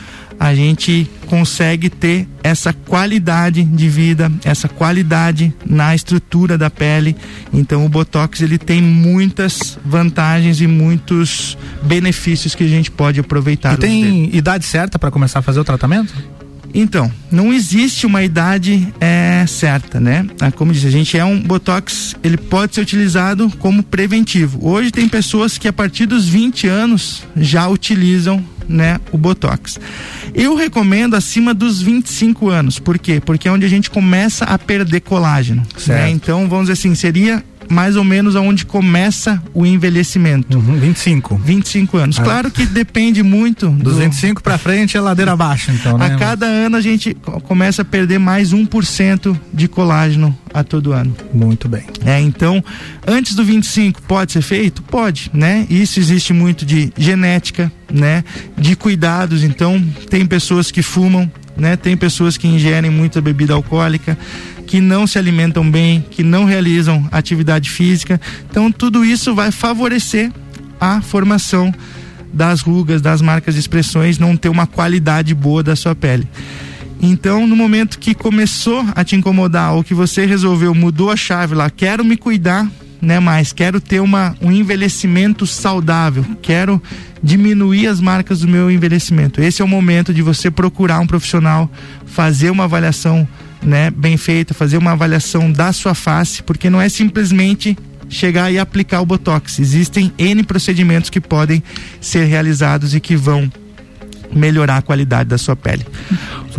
A 0.41 0.55
gente 0.55 1.07
consegue 1.27 1.87
ter 1.87 2.27
essa 2.43 2.73
qualidade 2.73 3.63
de 3.63 3.87
vida, 3.87 4.31
essa 4.43 4.67
qualidade 4.67 5.53
na 5.63 5.93
estrutura 5.93 6.57
da 6.57 6.67
pele. 6.67 7.15
Então, 7.53 7.85
o 7.85 7.89
botox 7.89 8.41
ele 8.41 8.57
tem 8.57 8.81
muitas 8.81 9.77
vantagens 9.85 10.59
e 10.59 10.65
muitos 10.65 11.55
benefícios 11.83 12.55
que 12.55 12.63
a 12.63 12.67
gente 12.67 12.89
pode 12.89 13.19
aproveitar. 13.19 13.75
E 13.75 13.77
tem 13.77 14.01
dele. 14.01 14.29
idade 14.35 14.65
certa 14.65 14.97
para 14.97 15.11
começar 15.11 15.37
a 15.37 15.41
fazer 15.43 15.59
o 15.59 15.63
tratamento? 15.63 16.11
Então, 16.73 17.11
não 17.31 17.53
existe 17.53 18.07
uma 18.07 18.23
idade 18.23 18.91
é, 18.99 19.45
certa, 19.45 19.99
né? 19.99 20.25
Ah, 20.39 20.51
como 20.51 20.73
diz, 20.73 20.83
a 20.85 20.89
gente 20.89 21.19
é 21.19 21.23
um 21.23 21.39
botox, 21.39 22.15
ele 22.23 22.37
pode 22.37 22.73
ser 22.73 22.81
utilizado 22.81 23.47
como 23.59 23.83
preventivo. 23.83 24.67
Hoje 24.67 24.89
tem 24.89 25.07
pessoas 25.07 25.59
que 25.59 25.67
a 25.67 25.73
partir 25.73 26.07
dos 26.07 26.27
20 26.27 26.67
anos 26.67 27.21
já 27.35 27.67
utilizam 27.67 28.43
né, 28.71 28.99
o 29.11 29.17
botox. 29.17 29.79
Eu 30.33 30.55
recomendo 30.55 31.15
acima 31.15 31.53
dos 31.53 31.81
25 31.81 32.49
anos. 32.49 32.79
Por 32.79 32.97
quê? 32.97 33.21
Porque 33.23 33.47
é 33.47 33.51
onde 33.51 33.65
a 33.65 33.69
gente 33.69 33.89
começa 33.89 34.45
a 34.45 34.57
perder 34.57 35.01
colágeno. 35.01 35.63
Né? 35.87 36.09
Então, 36.11 36.47
vamos 36.47 36.65
dizer 36.65 36.73
assim, 36.73 36.95
seria 36.95 37.43
mais 37.71 37.95
ou 37.95 38.03
menos 38.03 38.35
aonde 38.35 38.65
começa 38.65 39.41
o 39.53 39.65
envelhecimento. 39.65 40.57
Uhum, 40.57 40.79
25. 40.79 41.37
25 41.37 41.97
anos. 41.97 42.19
Ah. 42.19 42.23
Claro 42.23 42.51
que 42.51 42.65
depende 42.65 43.23
muito. 43.23 43.69
Dos 43.69 43.93
do... 43.93 43.99
25 43.99 44.43
para 44.43 44.57
frente 44.57 44.97
é 44.97 45.01
ladeira 45.01 45.31
abaixo, 45.31 45.71
então, 45.71 45.97
né? 45.97 46.05
A 46.05 46.15
cada 46.17 46.45
ano 46.45 46.77
a 46.77 46.81
gente 46.81 47.15
começa 47.43 47.81
a 47.81 47.85
perder 47.85 48.19
mais 48.19 48.53
1% 48.53 49.37
de 49.53 49.67
colágeno 49.67 50.37
a 50.53 50.63
todo 50.63 50.91
ano. 50.91 51.15
Muito 51.33 51.67
bem. 51.67 51.83
É, 52.05 52.19
então, 52.19 52.63
antes 53.07 53.35
do 53.35 53.43
25 53.43 54.01
pode 54.03 54.33
ser 54.33 54.41
feito? 54.41 54.81
Pode, 54.83 55.31
né? 55.33 55.65
Isso 55.69 55.99
existe 55.99 56.33
muito 56.33 56.65
de 56.65 56.91
genética, 56.97 57.71
né? 57.91 58.23
De 58.57 58.75
cuidados, 58.75 59.43
então 59.43 59.81
tem 60.09 60.25
pessoas 60.25 60.71
que 60.71 60.81
fumam, 60.81 61.31
né? 61.57 61.75
Tem 61.75 61.95
pessoas 61.95 62.37
que 62.37 62.47
ingerem 62.47 62.91
muita 62.91 63.21
bebida 63.21 63.53
alcoólica, 63.53 64.17
que 64.71 64.79
não 64.79 65.05
se 65.05 65.19
alimentam 65.19 65.69
bem, 65.69 65.99
que 66.09 66.23
não 66.23 66.45
realizam 66.45 67.05
atividade 67.11 67.69
física. 67.69 68.21
Então, 68.49 68.71
tudo 68.71 69.03
isso 69.03 69.35
vai 69.35 69.51
favorecer 69.51 70.31
a 70.79 71.01
formação 71.01 71.73
das 72.31 72.61
rugas, 72.61 73.01
das 73.01 73.21
marcas 73.21 73.55
de 73.55 73.59
expressões, 73.59 74.17
não 74.17 74.37
ter 74.37 74.47
uma 74.47 74.65
qualidade 74.65 75.35
boa 75.35 75.61
da 75.61 75.75
sua 75.75 75.93
pele. 75.93 76.25
Então, 77.01 77.45
no 77.45 77.53
momento 77.53 77.99
que 77.99 78.15
começou 78.15 78.85
a 78.95 79.03
te 79.03 79.13
incomodar 79.13 79.73
ou 79.73 79.83
que 79.83 79.93
você 79.93 80.25
resolveu, 80.25 80.73
mudou 80.73 81.11
a 81.11 81.17
chave 81.17 81.53
lá, 81.53 81.69
quero 81.69 82.05
me 82.05 82.15
cuidar, 82.15 82.65
né, 83.01 83.19
mais, 83.19 83.51
quero 83.51 83.81
ter 83.81 83.99
uma, 83.99 84.37
um 84.41 84.53
envelhecimento 84.53 85.45
saudável, 85.45 86.25
quero 86.41 86.81
diminuir 87.21 87.87
as 87.87 87.99
marcas 87.99 88.39
do 88.39 88.47
meu 88.47 88.71
envelhecimento. 88.71 89.41
Esse 89.41 89.61
é 89.61 89.65
o 89.65 89.67
momento 89.67 90.13
de 90.13 90.21
você 90.21 90.49
procurar 90.49 91.01
um 91.01 91.07
profissional, 91.07 91.69
fazer 92.05 92.49
uma 92.49 92.63
avaliação 92.63 93.27
né, 93.61 93.91
bem 93.91 94.17
feita, 94.17 94.53
fazer 94.53 94.77
uma 94.77 94.91
avaliação 94.91 95.51
da 95.51 95.71
sua 95.71 95.93
face, 95.93 96.43
porque 96.43 96.69
não 96.69 96.81
é 96.81 96.89
simplesmente 96.89 97.77
chegar 98.09 98.51
e 98.51 98.59
aplicar 98.59 99.01
o 99.01 99.05
botox. 99.05 99.59
Existem 99.59 100.11
N 100.17 100.43
procedimentos 100.43 101.09
que 101.09 101.21
podem 101.21 101.63
ser 101.99 102.25
realizados 102.25 102.93
e 102.93 102.99
que 102.99 103.15
vão 103.15 103.51
melhorar 104.33 104.77
a 104.77 104.81
qualidade 104.81 105.29
da 105.29 105.37
sua 105.37 105.55
pele. 105.55 105.85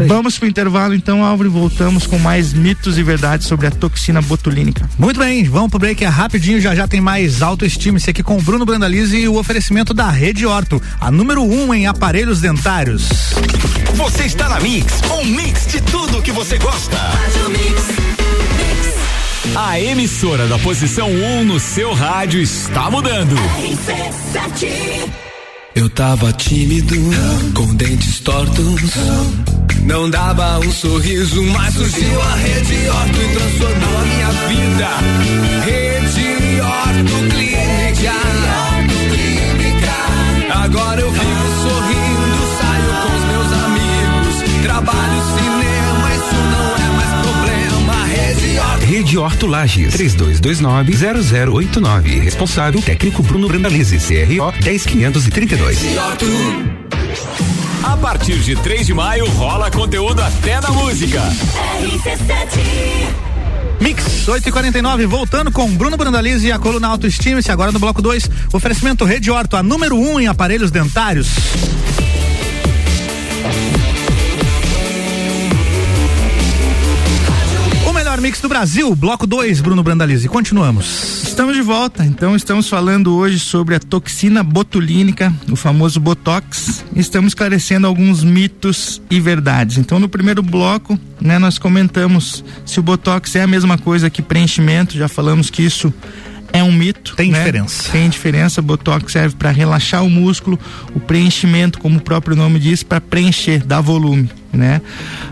Vamos 0.06 0.38
para 0.38 0.46
o 0.46 0.48
intervalo 0.48 0.94
então, 0.94 1.24
Álvaro, 1.24 1.48
e 1.48 1.52
voltamos 1.52 2.06
com 2.06 2.18
mais 2.18 2.52
mitos 2.52 2.98
e 2.98 3.02
verdades 3.02 3.46
sobre 3.46 3.66
a 3.66 3.70
toxina 3.70 4.22
botulínica. 4.22 4.88
Muito 4.98 5.20
bem, 5.20 5.44
vamos 5.44 5.70
pro 5.70 5.78
break 5.78 6.04
é 6.04 6.08
rapidinho, 6.08 6.60
já 6.60 6.74
já 6.74 6.88
tem 6.88 7.00
mais 7.00 7.42
autoestima-se 7.42 8.10
aqui 8.10 8.22
com 8.22 8.36
o 8.36 8.42
Bruno 8.42 8.64
Brandalize 8.64 9.16
e 9.16 9.28
o 9.28 9.36
oferecimento 9.36 9.92
da 9.92 10.10
Rede 10.10 10.46
Orto, 10.46 10.80
a 11.00 11.10
número 11.10 11.42
um 11.42 11.72
em 11.74 11.86
aparelhos 11.86 12.40
dentários. 12.40 13.08
Você 13.94 14.24
está 14.24 14.48
na 14.48 14.60
Mix, 14.60 15.00
um 15.10 15.24
mix 15.24 15.66
de 15.66 15.80
tudo 15.82 16.22
que 16.22 16.32
você 16.32 16.56
gosta. 16.58 16.98
A 19.54 19.78
emissora 19.78 20.46
da 20.46 20.58
posição 20.58 21.10
1 21.10 21.40
um 21.40 21.44
no 21.44 21.60
seu 21.60 21.92
rádio 21.92 22.40
está 22.40 22.90
mudando. 22.90 23.36
Eu 25.74 25.88
tava 25.88 26.32
tímido, 26.34 26.94
com 27.54 27.74
dentes 27.74 28.20
tortos. 28.20 28.92
Não 29.84 30.10
dava 30.10 30.58
um 30.58 30.70
sorriso, 30.70 31.42
mas 31.44 31.74
surgiu 31.74 32.20
a 32.20 32.34
Rede 32.34 32.88
Orto 32.88 33.20
e 33.20 33.28
transformou 33.34 33.98
a 33.98 34.04
minha 34.04 34.30
vida. 34.48 34.88
Rede 35.64 36.60
Orto 36.60 37.34
Clínica. 37.34 37.51
Rede 48.92 49.16
Orto. 49.16 49.16
Rede 49.16 49.18
Orto 49.18 49.46
Lages, 49.46 49.94
3229-0089. 49.94 52.20
Responsável 52.20 52.82
técnico 52.82 53.22
Bruno 53.22 53.48
Brandalize, 53.48 53.96
CRO 53.96 54.52
10532. 54.60 55.78
A 57.82 57.96
partir 57.96 58.38
de 58.40 58.54
3 58.54 58.86
de 58.86 58.92
maio 58.92 59.24
rola 59.30 59.70
conteúdo 59.70 60.20
até 60.20 60.60
na 60.60 60.70
música. 60.70 61.22
Mix 63.80 64.28
8 64.28 64.46
e 64.46 64.52
49 64.52 65.06
voltando 65.06 65.50
com 65.50 65.74
Bruno 65.74 65.96
Brandalize 65.96 66.46
e 66.46 66.52
a 66.52 66.58
coluna 66.58 66.88
Autoestima-se 66.88 67.50
agora 67.50 67.72
no 67.72 67.78
bloco 67.78 68.02
2. 68.02 68.28
Oferecimento 68.52 69.06
Rede 69.06 69.30
Orto, 69.30 69.56
a 69.56 69.62
número 69.62 69.96
1 69.96 70.12
um 70.12 70.20
em 70.20 70.26
aparelhos 70.26 70.70
dentários. 70.70 71.28
Mix 78.22 78.40
do 78.40 78.48
Brasil, 78.48 78.94
bloco 78.94 79.26
2, 79.26 79.60
Bruno 79.60 79.82
Brandalize. 79.82 80.28
Continuamos. 80.28 81.24
Estamos 81.24 81.56
de 81.56 81.60
volta, 81.60 82.04
então 82.04 82.36
estamos 82.36 82.68
falando 82.68 83.16
hoje 83.16 83.40
sobre 83.40 83.74
a 83.74 83.80
toxina 83.80 84.44
botulínica, 84.44 85.34
o 85.50 85.56
famoso 85.56 85.98
Botox. 85.98 86.84
Estamos 86.94 87.32
esclarecendo 87.32 87.84
alguns 87.84 88.22
mitos 88.22 89.02
e 89.10 89.18
verdades. 89.18 89.76
Então, 89.76 89.98
no 89.98 90.08
primeiro 90.08 90.40
bloco, 90.40 90.96
né, 91.20 91.36
nós 91.36 91.58
comentamos 91.58 92.44
se 92.64 92.78
o 92.78 92.82
Botox 92.82 93.34
é 93.34 93.42
a 93.42 93.46
mesma 93.48 93.76
coisa 93.76 94.08
que 94.08 94.22
preenchimento, 94.22 94.96
já 94.96 95.08
falamos 95.08 95.50
que 95.50 95.64
isso 95.64 95.92
é 96.52 96.62
um 96.62 96.72
mito. 96.72 97.14
Tem 97.16 97.30
né? 97.30 97.38
diferença. 97.38 97.90
Tem 97.90 98.08
diferença. 98.08 98.62
Botox 98.62 99.12
serve 99.12 99.36
para 99.36 99.50
relaxar 99.50 100.04
o 100.04 100.10
músculo, 100.10 100.58
o 100.94 101.00
preenchimento, 101.00 101.78
como 101.78 101.98
o 101.98 102.02
próprio 102.02 102.36
nome 102.36 102.58
diz, 102.58 102.82
para 102.82 103.00
preencher, 103.00 103.64
dar 103.64 103.80
volume 103.80 104.30
né? 104.52 104.82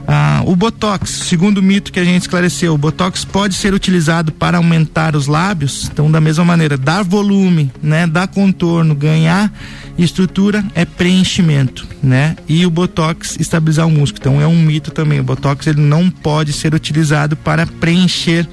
Ah, 0.09 0.43
o 0.47 0.57
botox, 0.57 1.11
segundo 1.11 1.59
o 1.59 1.63
mito 1.63 1.93
que 1.93 2.01
a 2.01 2.05
gente 2.05 2.23
esclareceu, 2.23 2.75
o 2.75 2.79
botox 2.79 3.25
pode 3.25 3.55
ser 3.55 3.75
utilizado 3.75 4.33
para 4.33 4.57
aumentar 4.57 5.15
os 5.15 5.27
lábios, 5.27 5.89
então 5.93 6.11
da 6.11 6.21
mesma 6.21 6.45
maneira, 6.45 6.77
dar 6.77 7.05
volume, 7.05 7.71
né, 7.83 8.07
dar 8.07 8.29
contorno, 8.29 8.95
ganhar 8.95 9.53
estrutura 9.99 10.65
é 10.75 10.87
preenchimento, 10.87 11.87
né? 12.03 12.35
E 12.49 12.65
o 12.65 12.71
botox 12.71 13.37
estabilizar 13.39 13.87
o 13.87 13.91
músculo. 13.91 14.21
Então 14.21 14.41
é 14.41 14.47
um 14.47 14.57
mito 14.57 14.91
também, 14.91 15.21
o 15.21 15.25
botox 15.25 15.67
ele 15.67 15.81
não 15.81 16.09
pode 16.09 16.55
ser 16.55 16.75
utilizado 16.75 17.37
para 17.37 17.67
preencher 17.67 18.49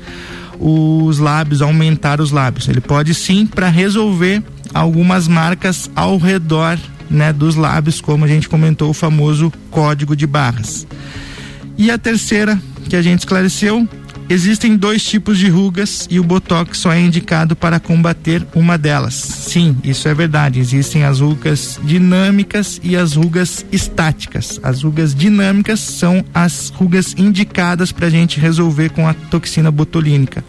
os 0.60 1.20
lábios, 1.20 1.62
aumentar 1.62 2.20
os 2.20 2.32
lábios. 2.32 2.68
Ele 2.68 2.82
pode 2.82 3.14
sim 3.14 3.46
para 3.46 3.70
resolver 3.70 4.44
algumas 4.74 5.28
marcas 5.28 5.90
ao 5.96 6.18
redor 6.18 6.78
né, 7.10 7.32
dos 7.32 7.56
lábios, 7.56 8.02
como 8.02 8.26
a 8.26 8.28
gente 8.28 8.50
comentou, 8.50 8.90
o 8.90 8.94
famoso 8.94 9.52
código 9.72 10.16
de 10.16 10.28
barras. 10.28 10.86
E 11.78 11.92
a 11.92 11.98
terceira 11.98 12.60
que 12.90 12.96
a 12.96 13.02
gente 13.02 13.20
esclareceu, 13.20 13.88
existem 14.30 14.76
dois 14.76 15.04
tipos 15.04 15.38
de 15.38 15.50
rugas 15.50 16.08
e 16.10 16.20
o 16.20 16.24
botox 16.24 16.78
só 16.78 16.92
é 16.92 17.00
indicado 17.00 17.56
para 17.56 17.80
combater 17.80 18.46
uma 18.54 18.78
delas. 18.78 19.14
Sim, 19.14 19.78
isso 19.84 20.08
é 20.08 20.14
verdade. 20.14 20.60
Existem 20.60 21.04
as 21.04 21.20
rugas 21.20 21.80
dinâmicas 21.84 22.80
e 22.84 22.96
as 22.96 23.16
rugas 23.16 23.66
estáticas. 23.72 24.60
As 24.64 24.84
rugas 24.84 25.14
dinâmicas 25.16 25.80
são 25.80 26.24
as 26.34 26.70
rugas 26.70 27.14
indicadas 27.18 27.92
para 27.92 28.08
a 28.08 28.10
gente 28.10 28.40
resolver 28.40 28.90
com 28.90 29.08
a 29.08 29.14
toxina 29.14 29.72
botulínica. 29.72 30.44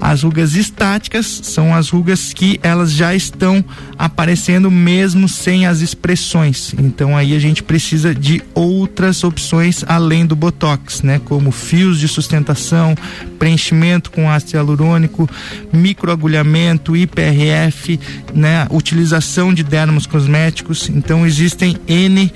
As 0.00 0.22
rugas 0.22 0.54
estáticas 0.54 1.40
são 1.42 1.74
as 1.74 1.88
rugas 1.88 2.32
que 2.32 2.60
elas 2.62 2.92
já 2.92 3.14
estão 3.14 3.64
aparecendo 3.98 4.70
mesmo 4.70 5.28
sem 5.28 5.66
as 5.66 5.80
expressões. 5.80 6.74
Então 6.78 7.16
aí 7.16 7.34
a 7.34 7.38
gente 7.38 7.62
precisa 7.62 8.14
de 8.14 8.42
outras 8.54 9.24
opções 9.24 9.84
além 9.86 10.26
do 10.26 10.36
botox, 10.36 11.02
né? 11.02 11.20
Como 11.24 11.50
fios 11.50 11.98
de 11.98 12.08
sustentação, 12.08 12.94
preenchimento 13.38 14.10
com 14.10 14.30
ácido 14.30 14.56
hialurônico, 14.56 15.28
microagulhamento, 15.72 16.96
IPRF, 16.96 17.98
né? 18.34 18.66
Utilização 18.70 19.52
de 19.52 19.62
dermos 19.62 20.06
cosméticos. 20.06 20.88
Então 20.88 21.26
existem 21.26 21.76
N 21.88 22.32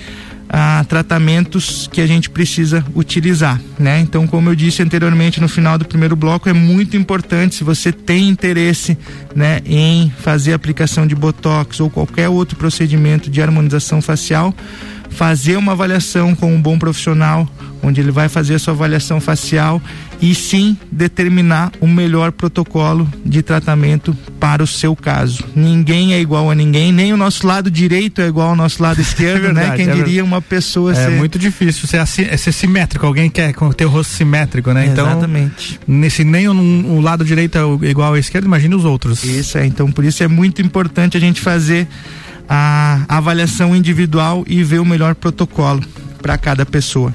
ah, 0.52 0.84
tratamentos 0.88 1.88
que 1.92 2.00
a 2.00 2.06
gente 2.06 2.28
precisa 2.28 2.84
utilizar, 2.92 3.60
né? 3.78 4.00
Então, 4.00 4.26
como 4.26 4.50
eu 4.50 4.56
disse 4.56 4.82
anteriormente 4.82 5.40
no 5.40 5.48
final 5.48 5.78
do 5.78 5.84
primeiro 5.84 6.16
bloco, 6.16 6.48
é 6.48 6.52
muito 6.52 6.96
importante 6.96 7.54
se 7.54 7.62
você 7.62 7.92
tem 7.92 8.28
interesse, 8.28 8.98
né, 9.34 9.60
em 9.64 10.12
fazer 10.18 10.52
aplicação 10.52 11.06
de 11.06 11.14
botox 11.14 11.78
ou 11.78 11.88
qualquer 11.88 12.28
outro 12.28 12.56
procedimento 12.56 13.30
de 13.30 13.40
harmonização 13.40 14.02
facial, 14.02 14.52
fazer 15.08 15.56
uma 15.56 15.72
avaliação 15.72 16.34
com 16.34 16.52
um 16.52 16.60
bom 16.60 16.76
profissional, 16.78 17.48
onde 17.80 18.00
ele 18.00 18.10
vai 18.10 18.28
fazer 18.28 18.56
a 18.56 18.58
sua 18.58 18.74
avaliação 18.74 19.20
facial 19.20 19.80
e 20.20 20.34
sim 20.34 20.76
determinar 20.92 21.72
o 21.80 21.86
melhor 21.86 22.30
protocolo 22.32 23.08
de 23.24 23.42
tratamento 23.42 24.16
para 24.38 24.62
o 24.62 24.66
seu 24.66 24.94
caso. 24.94 25.44
Ninguém 25.54 26.12
é 26.12 26.20
igual 26.20 26.50
a 26.50 26.54
ninguém, 26.54 26.92
nem 26.92 27.12
o 27.12 27.16
nosso 27.16 27.46
lado 27.46 27.70
direito 27.70 28.20
é 28.20 28.26
igual 28.26 28.50
ao 28.50 28.56
nosso 28.56 28.82
lado 28.82 29.00
esquerdo, 29.02 29.44
é 29.44 29.52
verdade, 29.52 29.68
né? 29.70 29.76
Quem 29.76 29.88
é 29.88 29.94
diria 29.94 30.24
uma 30.24 30.42
pessoa 30.42 30.92
É 30.92 30.94
ser... 30.94 31.10
muito 31.10 31.38
difícil 31.38 31.88
ser, 31.88 31.98
assim, 31.98 32.24
ser 32.36 32.52
simétrico, 32.52 33.06
alguém 33.06 33.30
quer 33.30 33.54
ter 33.76 33.86
o 33.86 33.88
rosto 33.88 34.12
simétrico, 34.12 34.72
né? 34.72 34.86
Então, 34.86 35.06
Exatamente. 35.06 35.80
Nesse, 35.86 36.24
nem 36.24 36.48
o, 36.48 36.52
o 36.52 37.00
lado 37.00 37.24
direito 37.24 37.56
é 37.56 37.88
igual 37.88 38.08
ao 38.08 38.16
esquerdo, 38.18 38.44
imagine 38.44 38.74
os 38.74 38.84
outros. 38.84 39.24
Isso 39.24 39.56
é, 39.56 39.66
então 39.66 39.90
por 39.90 40.04
isso 40.04 40.22
é 40.22 40.28
muito 40.28 40.60
importante 40.60 41.16
a 41.16 41.20
gente 41.20 41.40
fazer 41.40 41.88
a 42.48 43.04
avaliação 43.08 43.74
individual 43.74 44.44
e 44.46 44.62
ver 44.64 44.80
o 44.80 44.84
melhor 44.84 45.14
protocolo 45.14 45.82
para 46.20 46.38
cada 46.38 46.64
pessoa. 46.64 47.14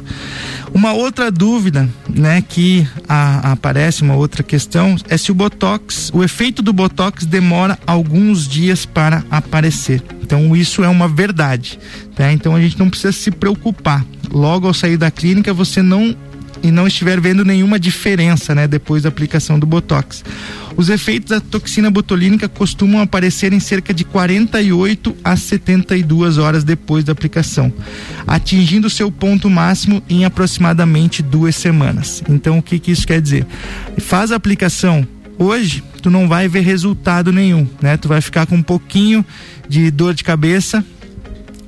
Uma 0.74 0.92
outra 0.94 1.32
dúvida, 1.32 1.88
né, 2.10 2.42
que 2.42 2.88
a, 3.08 3.54
aparece, 3.54 4.02
uma 4.02 4.16
outra 4.16 4.44
questão, 4.44 4.98
é 5.08 5.16
se 5.18 5.32
o 5.32 5.36
botox, 5.36 6.12
o 6.14 6.24
efeito 6.24 6.62
do 6.62 6.74
botox 6.74 7.26
demora 7.26 7.80
alguns 7.88 8.48
dias 8.48 8.86
para 8.86 9.24
aparecer. 9.32 10.04
Então 10.22 10.56
isso 10.56 10.84
é 10.84 10.90
uma 10.90 11.08
verdade, 11.08 11.80
tá? 12.16 12.32
Então 12.32 12.56
a 12.56 12.62
gente 12.62 12.78
não 12.78 12.90
precisa 12.90 13.14
se 13.14 13.32
preocupar. 13.32 14.06
Logo 14.30 14.68
ao 14.68 14.74
sair 14.74 14.98
da 14.98 15.10
clínica, 15.10 15.54
você 15.54 15.82
não 15.82 16.16
e 16.64 16.72
não 16.72 16.88
estiver 16.88 17.22
vendo 17.22 17.46
nenhuma 17.46 17.80
diferença, 17.80 18.56
né, 18.56 18.68
depois 18.68 19.04
da 19.04 19.10
aplicação 19.10 19.60
do 19.60 19.68
botox. 19.68 20.24
Os 20.78 20.90
efeitos 20.90 21.30
da 21.30 21.40
toxina 21.40 21.90
botulínica 21.90 22.50
costumam 22.50 23.02
aparecer 23.02 23.54
em 23.54 23.60
cerca 23.60 23.94
de 23.94 24.04
48 24.04 25.16
a 25.24 25.36
72 25.36 26.38
horas 26.38 26.64
depois 26.64 27.04
da 27.04 27.14
aplicação, 27.14 27.72
atingindo 28.28 28.90
seu 28.90 29.12
ponto 29.12 29.50
máximo 29.50 30.04
em 30.10 30.26
aproximadamente 30.26 31.22
duas 31.22 31.56
semanas. 31.56 32.22
Então, 32.30 32.58
o 32.58 32.62
que, 32.62 32.78
que 32.80 32.92
isso 32.92 33.08
quer 33.08 33.22
dizer? 33.22 33.46
Faz 33.98 34.32
a 34.32 34.36
aplicação 34.36 35.08
hoje, 35.38 35.84
tu 36.02 36.10
não 36.10 36.28
vai 36.28 36.48
ver 36.48 36.62
resultado 36.62 37.32
nenhum, 37.32 37.68
né? 37.82 37.98
Tu 37.98 38.08
vai 38.08 38.22
ficar 38.22 38.46
com 38.46 38.56
um 38.56 38.64
pouquinho 38.64 39.26
de 39.68 39.90
dor 39.92 40.14
de 40.14 40.24
cabeça, 40.24 40.84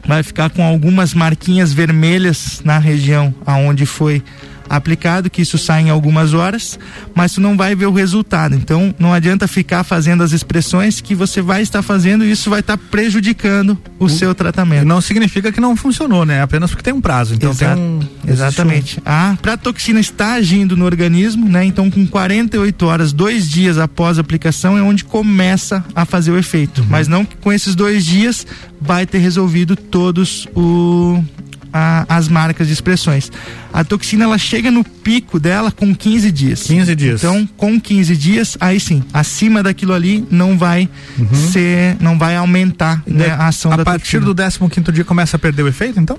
vai 0.06 0.24
ficar 0.24 0.50
com 0.50 0.64
algumas 0.64 1.14
marquinhas 1.14 1.74
vermelhas 1.74 2.62
na 2.64 2.78
região 2.78 3.34
aonde 3.46 3.86
foi 3.86 4.24
aplicado, 4.70 5.30
que 5.30 5.42
isso 5.42 5.58
sai 5.58 5.84
em 5.84 5.90
algumas 5.90 6.34
horas, 6.34 6.80
mas 7.16 7.34
tu 7.34 7.42
não 7.42 7.56
vai 7.56 7.76
ver 7.76 7.86
o 7.86 7.92
resultado. 7.92 8.56
Então 8.56 8.94
não 9.00 9.14
adianta 9.14 9.48
ficar 9.48 9.84
fazendo 9.84 10.24
as 10.24 10.32
expressões 10.32 11.02
que 11.02 11.16
você 11.16 11.42
vai 11.42 11.62
estar 11.62 11.82
fazendo 11.82 12.24
e 12.24 12.32
isso 12.32 12.50
vai 12.50 12.60
estar 12.60 12.78
prejudicando 12.78 13.78
o, 14.00 14.06
o 14.06 14.10
seu 14.10 14.34
tratamento. 14.34 14.86
Não 14.86 15.02
significa 15.02 15.52
que 15.52 15.60
não 15.60 15.76
funcionou, 15.76 16.26
né? 16.26 16.42
Apenas 16.42 16.70
porque 16.70 16.84
tem 16.84 16.94
um 16.94 17.02
prazo. 17.02 17.36
Então 17.36 17.52
Exato, 17.52 17.76
tem 17.76 17.84
um. 17.84 18.00
Exatamente. 18.28 19.02
A 19.06 19.38
toxina 19.62 20.00
está 20.00 20.34
agindo 20.34 20.78
no 20.78 20.86
organismo, 20.86 21.48
né? 21.48 21.66
Então 21.66 21.90
com 21.90 22.06
48 22.06 22.86
horas, 22.86 23.14
dois 23.14 23.50
dias 23.50 23.78
após 23.78 24.18
a 24.18 24.22
aplicação 24.22 24.78
é 24.78 24.82
onde 24.82 25.04
começa 25.04 25.84
a 25.96 26.06
fazer 26.06 26.32
o 26.32 26.38
efeito. 26.38 26.82
Uhum. 26.82 26.88
Mas 26.90 27.08
não 27.08 27.26
que 27.26 27.36
com 27.36 27.52
esses 27.52 27.76
dois 27.76 28.06
dias 28.06 28.46
vai 28.80 29.06
ter 29.06 29.20
resolvido 29.20 29.76
todos 29.76 30.48
o 30.56 31.24
a, 31.72 32.06
as 32.10 32.28
marcas 32.28 32.68
de 32.68 32.74
expressões. 32.74 33.32
A 33.74 33.84
toxina 33.84 34.24
ela 34.26 34.38
chega 34.38 34.72
no 34.72 34.84
pico 34.84 35.40
dela 35.40 35.72
com 35.72 35.94
15 35.94 36.32
dias. 36.32 36.64
15 36.64 36.96
dias. 36.96 37.24
Então, 37.24 37.48
com 37.58 37.80
15 37.80 38.16
dias, 38.16 38.58
aí 38.60 38.80
sim, 38.80 39.04
acima 39.14 39.62
daquilo 39.62 39.94
ali 39.94 40.26
não 40.30 40.58
vai 40.58 40.90
uhum. 41.18 41.34
ser, 41.34 41.98
não 42.00 42.18
vai 42.18 42.36
aumentar 42.36 43.04
né, 43.06 43.30
a 43.30 43.48
ação 43.48 43.72
a 43.72 43.78
da 43.78 43.84
toxina. 43.84 43.96
A 43.96 44.00
partir 44.00 44.20
do 44.20 44.34
15 44.70 44.92
dia 44.92 45.04
começa 45.04 45.36
a 45.36 45.40
perder 45.40 45.64
o 45.64 45.68
efeito, 45.68 46.00
então? 46.00 46.18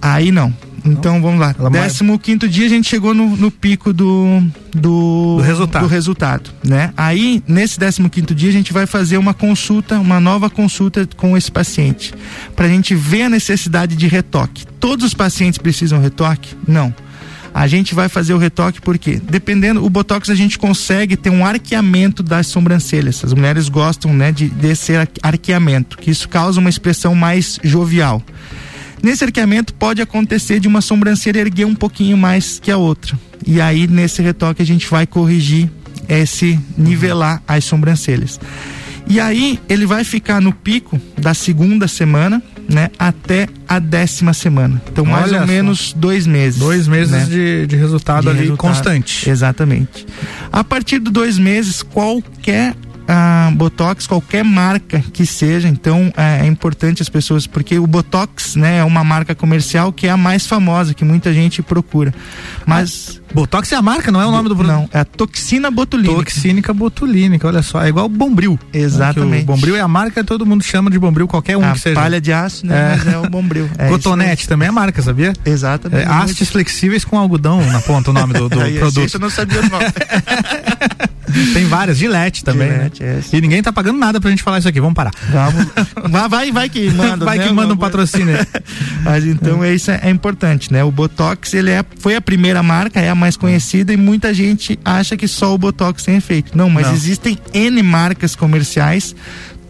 Aí 0.00 0.30
não. 0.30 0.54
Então 0.84 1.20
vamos 1.20 1.40
lá. 1.40 1.54
Ela 1.58 1.70
Décimo 1.70 2.10
mais... 2.14 2.22
quinto 2.22 2.48
dia 2.48 2.66
a 2.66 2.68
gente 2.68 2.88
chegou 2.88 3.14
no, 3.14 3.36
no 3.36 3.50
pico 3.50 3.92
do, 3.92 4.42
do, 4.72 5.36
do, 5.36 5.42
resultado. 5.42 5.82
do 5.82 5.88
resultado, 5.88 6.50
né? 6.64 6.92
Aí 6.96 7.42
nesse 7.46 7.78
décimo 7.78 8.08
quinto 8.08 8.34
dia 8.34 8.48
a 8.48 8.52
gente 8.52 8.72
vai 8.72 8.86
fazer 8.86 9.18
uma 9.18 9.34
consulta, 9.34 9.98
uma 9.98 10.20
nova 10.20 10.48
consulta 10.48 11.08
com 11.16 11.36
esse 11.36 11.50
paciente, 11.50 12.14
para 12.54 12.66
a 12.66 12.68
gente 12.68 12.94
ver 12.94 13.22
a 13.22 13.28
necessidade 13.28 13.96
de 13.96 14.06
retoque. 14.06 14.66
Todos 14.80 15.04
os 15.06 15.14
pacientes 15.14 15.58
precisam 15.58 16.00
retoque? 16.00 16.54
Não. 16.66 16.94
A 17.54 17.66
gente 17.66 17.94
vai 17.94 18.08
fazer 18.08 18.34
o 18.34 18.38
retoque 18.38 18.80
porque, 18.80 19.20
dependendo, 19.20 19.84
o 19.84 19.90
botox 19.90 20.30
a 20.30 20.34
gente 20.34 20.58
consegue 20.58 21.16
ter 21.16 21.30
um 21.30 21.44
arqueamento 21.44 22.22
das 22.22 22.46
sobrancelhas. 22.46 23.24
As 23.24 23.32
mulheres 23.32 23.68
gostam, 23.68 24.12
né, 24.12 24.30
de 24.30 24.48
desse 24.48 24.92
arqueamento, 25.22 25.98
que 25.98 26.10
isso 26.10 26.28
causa 26.28 26.60
uma 26.60 26.70
expressão 26.70 27.14
mais 27.14 27.58
jovial. 27.64 28.22
Nesse 29.02 29.24
arqueamento 29.24 29.74
pode 29.74 30.02
acontecer 30.02 30.60
de 30.60 30.68
uma 30.68 30.80
sobrancelha 30.80 31.40
erguer 31.40 31.64
um 31.64 31.74
pouquinho 31.74 32.16
mais 32.16 32.58
que 32.58 32.70
a 32.70 32.76
outra. 32.76 33.18
E 33.46 33.60
aí 33.60 33.86
nesse 33.86 34.20
retoque 34.22 34.62
a 34.62 34.66
gente 34.66 34.86
vai 34.88 35.06
corrigir 35.06 35.70
esse 36.08 36.58
nivelar 36.76 37.42
as 37.46 37.64
sobrancelhas. 37.64 38.40
E 39.06 39.18
aí 39.20 39.58
ele 39.68 39.86
vai 39.86 40.04
ficar 40.04 40.40
no 40.40 40.52
pico 40.52 41.00
da 41.16 41.32
segunda 41.32 41.88
semana, 41.88 42.42
né, 42.68 42.90
até 42.98 43.48
a 43.66 43.78
décima 43.78 44.34
semana. 44.34 44.80
Então 44.92 45.04
Olha 45.04 45.12
mais 45.12 45.32
ou 45.32 45.38
só. 45.38 45.46
menos 45.46 45.92
dois 45.94 46.26
meses. 46.26 46.60
Dois 46.60 46.86
meses 46.86 47.12
né? 47.12 47.24
de, 47.24 47.66
de 47.66 47.76
resultado 47.76 48.24
de 48.24 48.28
ali 48.28 48.40
resultado, 48.40 48.58
constante. 48.58 49.30
Exatamente. 49.30 50.06
A 50.52 50.62
partir 50.62 50.98
de 51.00 51.10
dois 51.10 51.38
meses, 51.38 51.82
qualquer 51.82 52.74
ah, 53.10 53.50
Botox, 53.54 54.06
qualquer 54.06 54.44
marca 54.44 55.02
que 55.12 55.24
seja, 55.24 55.66
então 55.66 56.12
é, 56.14 56.44
é, 56.44 56.46
importante 56.46 57.00
as 57.00 57.08
pessoas, 57.08 57.46
porque 57.46 57.78
o 57.78 57.86
Botox, 57.86 58.54
né, 58.54 58.78
é 58.78 58.84
uma 58.84 59.02
marca 59.02 59.34
comercial 59.34 59.90
que 59.90 60.06
é 60.06 60.10
a 60.10 60.16
mais 60.16 60.46
famosa, 60.46 60.92
que 60.92 61.06
muita 61.06 61.32
gente 61.32 61.62
procura. 61.62 62.12
Mas. 62.66 63.18
Ah, 63.24 63.28
Botox 63.30 63.70
é 63.72 63.76
a 63.76 63.82
marca, 63.82 64.10
não 64.10 64.22
é 64.22 64.26
o 64.26 64.30
nome 64.30 64.48
do 64.48 64.56
produto? 64.56 64.74
Não, 64.74 64.88
é 64.90 65.00
a 65.00 65.04
toxina 65.04 65.70
botulínica. 65.70 66.16
Toxínica 66.16 66.72
botulínica, 66.72 67.46
olha 67.46 67.62
só, 67.62 67.82
é 67.82 67.88
igual 67.88 68.06
o 68.06 68.08
Bombril. 68.08 68.58
Exatamente. 68.72 69.42
o 69.42 69.46
Bombril 69.46 69.76
é 69.76 69.80
a 69.80 69.88
marca, 69.88 70.24
todo 70.24 70.46
mundo 70.46 70.64
chama 70.64 70.90
de 70.90 70.98
Bombril, 70.98 71.28
qualquer 71.28 71.56
um 71.56 71.64
a 71.64 71.72
que 71.72 71.80
seja. 71.80 71.94
palha 71.94 72.20
de 72.20 72.32
aço, 72.32 72.66
né, 72.66 72.76
é. 72.76 72.96
mas 72.96 73.14
é 73.14 73.18
o 73.18 73.28
Bombril. 73.30 73.68
É 73.78 73.88
Cotonete 73.88 74.48
também 74.48 74.68
é 74.68 74.70
marca, 74.70 75.00
sabia? 75.02 75.32
Exatamente. 75.44 76.02
É, 76.02 76.06
hastes 76.06 76.48
flexíveis 76.48 77.04
com 77.04 77.18
algodão 77.18 77.64
na 77.70 77.80
ponta, 77.80 78.10
o 78.10 78.14
nome 78.14 78.32
do, 78.32 78.48
do 78.48 78.58
produto. 78.78 79.04
Isso 79.04 79.16
eu 79.16 79.20
não 79.20 79.30
sabia 79.30 79.60
o 79.60 79.68
nome. 79.68 79.84
Tem 81.52 81.66
várias, 81.66 81.98
Gillette 81.98 82.44
também. 82.44 82.68
Né? 82.68 82.90
Gillette, 82.94 83.02
né? 83.02 83.20
E 83.32 83.40
ninguém 83.40 83.62
tá 83.62 83.72
pagando 83.72 83.98
nada 83.98 84.20
pra 84.20 84.30
gente 84.30 84.42
falar 84.42 84.58
isso 84.58 84.68
aqui, 84.68 84.80
vamos 84.80 84.94
parar. 84.94 85.12
Vamos. 85.30 85.66
vai, 86.10 86.28
vai, 86.28 86.52
vai 86.52 86.68
que 86.68 86.90
manda. 86.90 87.24
vai 87.24 87.38
né? 87.38 87.46
que 87.46 87.52
manda 87.52 87.74
um 87.74 87.76
patrocínio. 87.76 88.36
Mas 89.04 89.24
então 89.24 89.62
é. 89.62 89.74
isso 89.74 89.90
é, 89.90 90.00
é, 90.04 90.10
importante, 90.10 90.72
né? 90.72 90.82
O 90.84 90.90
Botox, 90.90 91.54
ele 91.54 91.70
é, 91.70 91.84
foi 91.98 92.16
a 92.16 92.20
primeira 92.20 92.62
marca, 92.62 93.00
é 93.00 93.08
a 93.08 93.14
mais 93.14 93.36
conhecida 93.36 93.92
e 93.92 93.96
muita 93.96 94.32
gente 94.34 94.78
acha 94.84 95.16
que 95.16 95.28
só 95.28 95.54
o 95.54 95.58
Botox 95.58 96.04
tem 96.04 96.16
efeito. 96.16 96.56
Não, 96.56 96.68
mas 96.68 96.86
Não. 96.86 96.94
existem 96.94 97.38
N 97.52 97.82
marcas 97.82 98.34
comerciais, 98.34 99.14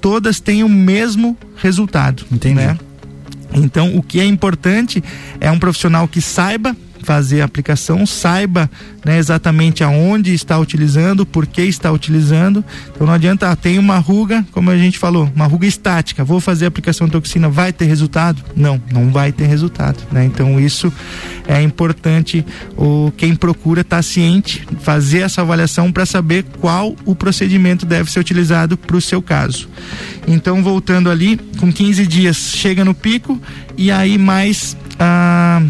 todas 0.00 0.40
têm 0.40 0.62
o 0.64 0.68
mesmo 0.68 1.36
resultado. 1.56 2.24
Entendi. 2.30 2.54
Né? 2.56 2.78
Então, 3.54 3.96
o 3.96 4.02
que 4.02 4.20
é 4.20 4.24
importante 4.24 5.02
é 5.40 5.50
um 5.50 5.58
profissional 5.58 6.06
que 6.06 6.20
saiba 6.20 6.76
fazer 7.08 7.40
a 7.40 7.46
aplicação, 7.46 8.04
saiba 8.04 8.70
né, 9.02 9.16
exatamente 9.16 9.82
aonde 9.82 10.34
está 10.34 10.58
utilizando, 10.58 11.24
por 11.24 11.46
que 11.46 11.62
está 11.62 11.90
utilizando. 11.90 12.62
Então 12.94 13.06
não 13.06 13.14
adianta, 13.14 13.50
ah, 13.50 13.56
tem 13.56 13.78
uma 13.78 13.96
ruga, 13.96 14.44
como 14.52 14.70
a 14.70 14.76
gente 14.76 14.98
falou, 14.98 15.32
uma 15.34 15.46
ruga 15.46 15.66
estática, 15.66 16.22
vou 16.22 16.38
fazer 16.38 16.66
a 16.66 16.68
aplicação 16.68 17.06
de 17.06 17.14
toxina, 17.14 17.48
vai 17.48 17.72
ter 17.72 17.86
resultado? 17.86 18.44
Não, 18.54 18.78
não 18.92 19.10
vai 19.10 19.32
ter 19.32 19.46
resultado. 19.46 19.96
Né? 20.12 20.26
Então 20.26 20.60
isso 20.60 20.92
é 21.46 21.62
importante, 21.62 22.44
o, 22.76 23.10
quem 23.16 23.34
procura 23.34 23.80
estar 23.80 23.96
tá 23.96 24.02
ciente, 24.02 24.68
fazer 24.80 25.20
essa 25.20 25.40
avaliação 25.40 25.90
para 25.90 26.04
saber 26.04 26.44
qual 26.60 26.94
o 27.06 27.14
procedimento 27.14 27.86
deve 27.86 28.12
ser 28.12 28.20
utilizado 28.20 28.76
para 28.76 28.98
o 28.98 29.00
seu 29.00 29.22
caso. 29.22 29.66
Então 30.26 30.62
voltando 30.62 31.10
ali, 31.10 31.40
com 31.58 31.72
15 31.72 32.06
dias 32.06 32.36
chega 32.36 32.84
no 32.84 32.92
pico 32.92 33.40
e 33.78 33.90
aí 33.90 34.18
mais. 34.18 34.76
Ah, 35.00 35.62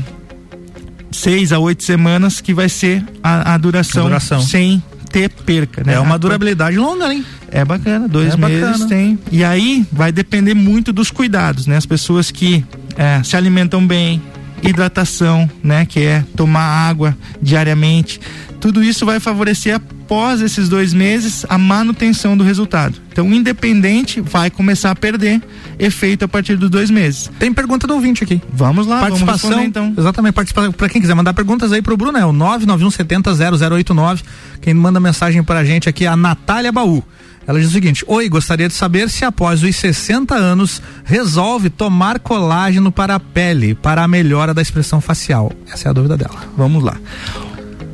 seis 1.10 1.52
a 1.52 1.58
oito 1.58 1.82
semanas 1.82 2.40
que 2.40 2.52
vai 2.54 2.68
ser 2.68 3.04
a, 3.22 3.54
a, 3.54 3.58
duração, 3.58 4.02
a 4.02 4.08
duração, 4.08 4.40
sem 4.42 4.82
ter 5.10 5.30
perca, 5.30 5.82
né? 5.84 5.94
É 5.94 6.00
uma 6.00 6.18
durabilidade 6.18 6.76
longa, 6.76 7.12
hein? 7.12 7.24
É 7.50 7.64
bacana, 7.64 8.06
dois 8.06 8.34
é 8.34 8.36
meses 8.36 8.60
bacana. 8.60 8.88
tem. 8.88 9.18
E 9.32 9.42
aí 9.42 9.86
vai 9.90 10.12
depender 10.12 10.54
muito 10.54 10.92
dos 10.92 11.10
cuidados, 11.10 11.66
né? 11.66 11.76
As 11.76 11.86
pessoas 11.86 12.30
que 12.30 12.64
é, 12.96 13.22
se 13.22 13.36
alimentam 13.36 13.86
bem, 13.86 14.22
hidratação, 14.62 15.48
né? 15.62 15.86
Que 15.86 16.00
é 16.00 16.24
tomar 16.36 16.60
água 16.60 17.16
diariamente. 17.40 18.20
Tudo 18.60 18.82
isso 18.82 19.06
vai 19.06 19.18
favorecer 19.20 19.76
a 19.76 19.80
após 20.08 20.40
esses 20.40 20.70
dois 20.70 20.94
meses, 20.94 21.44
a 21.50 21.58
manutenção 21.58 22.34
do 22.34 22.42
resultado. 22.42 22.98
Então, 23.12 23.30
independente, 23.30 24.22
vai 24.22 24.50
começar 24.50 24.90
a 24.90 24.96
perder 24.96 25.42
efeito 25.78 26.24
a 26.24 26.28
partir 26.28 26.56
dos 26.56 26.70
dois 26.70 26.88
meses. 26.88 27.30
Tem 27.38 27.52
pergunta 27.52 27.86
do 27.86 27.92
ouvinte 27.92 28.24
aqui. 28.24 28.40
Vamos 28.50 28.86
lá, 28.86 29.00
participação. 29.00 29.50
Vamos 29.50 29.66
então. 29.66 29.92
Exatamente, 29.98 30.32
participação. 30.32 30.72
Para 30.72 30.88
quem 30.88 31.02
quiser 31.02 31.14
mandar 31.14 31.34
perguntas 31.34 31.72
aí 31.72 31.82
pro 31.82 31.94
Bruno, 31.94 32.16
é 32.16 32.24
o 32.24 32.32
991700089. 32.32 34.22
Quem 34.62 34.72
manda 34.72 34.98
mensagem 34.98 35.42
pra 35.42 35.62
gente 35.62 35.90
aqui 35.90 36.06
é 36.06 36.08
a 36.08 36.16
Natália 36.16 36.72
Baú. 36.72 37.04
Ela 37.46 37.60
diz 37.60 37.68
o 37.68 37.72
seguinte: 37.72 38.02
Oi, 38.06 38.30
gostaria 38.30 38.66
de 38.66 38.74
saber 38.74 39.10
se 39.10 39.26
após 39.26 39.62
os 39.62 39.76
60 39.76 40.34
anos 40.34 40.80
resolve 41.04 41.68
tomar 41.68 42.18
colágeno 42.18 42.90
para 42.90 43.16
a 43.16 43.20
pele, 43.20 43.74
para 43.74 44.02
a 44.02 44.08
melhora 44.08 44.54
da 44.54 44.62
expressão 44.62 45.02
facial. 45.02 45.52
Essa 45.70 45.88
é 45.88 45.90
a 45.90 45.92
dúvida 45.92 46.16
dela. 46.16 46.44
Vamos 46.56 46.82
lá. 46.82 46.96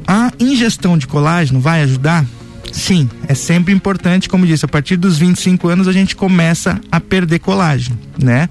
A 0.07 0.33
ingestão 0.39 0.99
de 0.99 1.07
colágeno 1.07 1.61
vai 1.61 1.83
ajudar? 1.83 2.25
Sim, 2.73 3.09
é 3.29 3.35
sempre 3.35 3.73
importante, 3.73 4.29
como 4.29 4.47
disse, 4.47 4.65
a 4.65 4.69
partir 4.69 4.97
dos 4.97 5.17
25 5.17 5.69
anos 5.69 5.87
a 5.87 5.93
gente 5.93 6.17
começa 6.17 6.81
a 6.91 7.01
perder 7.01 7.39
colágeno, 7.39 7.97
né? 8.21 8.49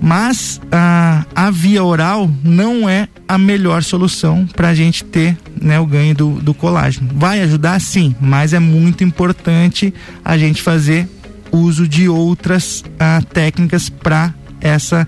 Mas 0.00 0.58
a, 0.72 1.26
a 1.34 1.50
via 1.50 1.84
oral 1.84 2.30
não 2.42 2.88
é 2.88 3.06
a 3.28 3.36
melhor 3.36 3.82
solução 3.82 4.46
para 4.56 4.68
a 4.68 4.74
gente 4.74 5.04
ter 5.04 5.36
né, 5.60 5.78
o 5.78 5.84
ganho 5.84 6.14
do, 6.14 6.30
do 6.40 6.54
colágeno. 6.54 7.10
Vai 7.14 7.42
ajudar 7.42 7.78
sim, 7.80 8.14
mas 8.18 8.54
é 8.54 8.58
muito 8.58 9.04
importante 9.04 9.92
a 10.24 10.38
gente 10.38 10.62
fazer 10.62 11.06
uso 11.52 11.86
de 11.86 12.08
outras 12.08 12.82
ah, 12.98 13.20
técnicas 13.30 13.90
para 13.90 14.32
essa 14.60 15.06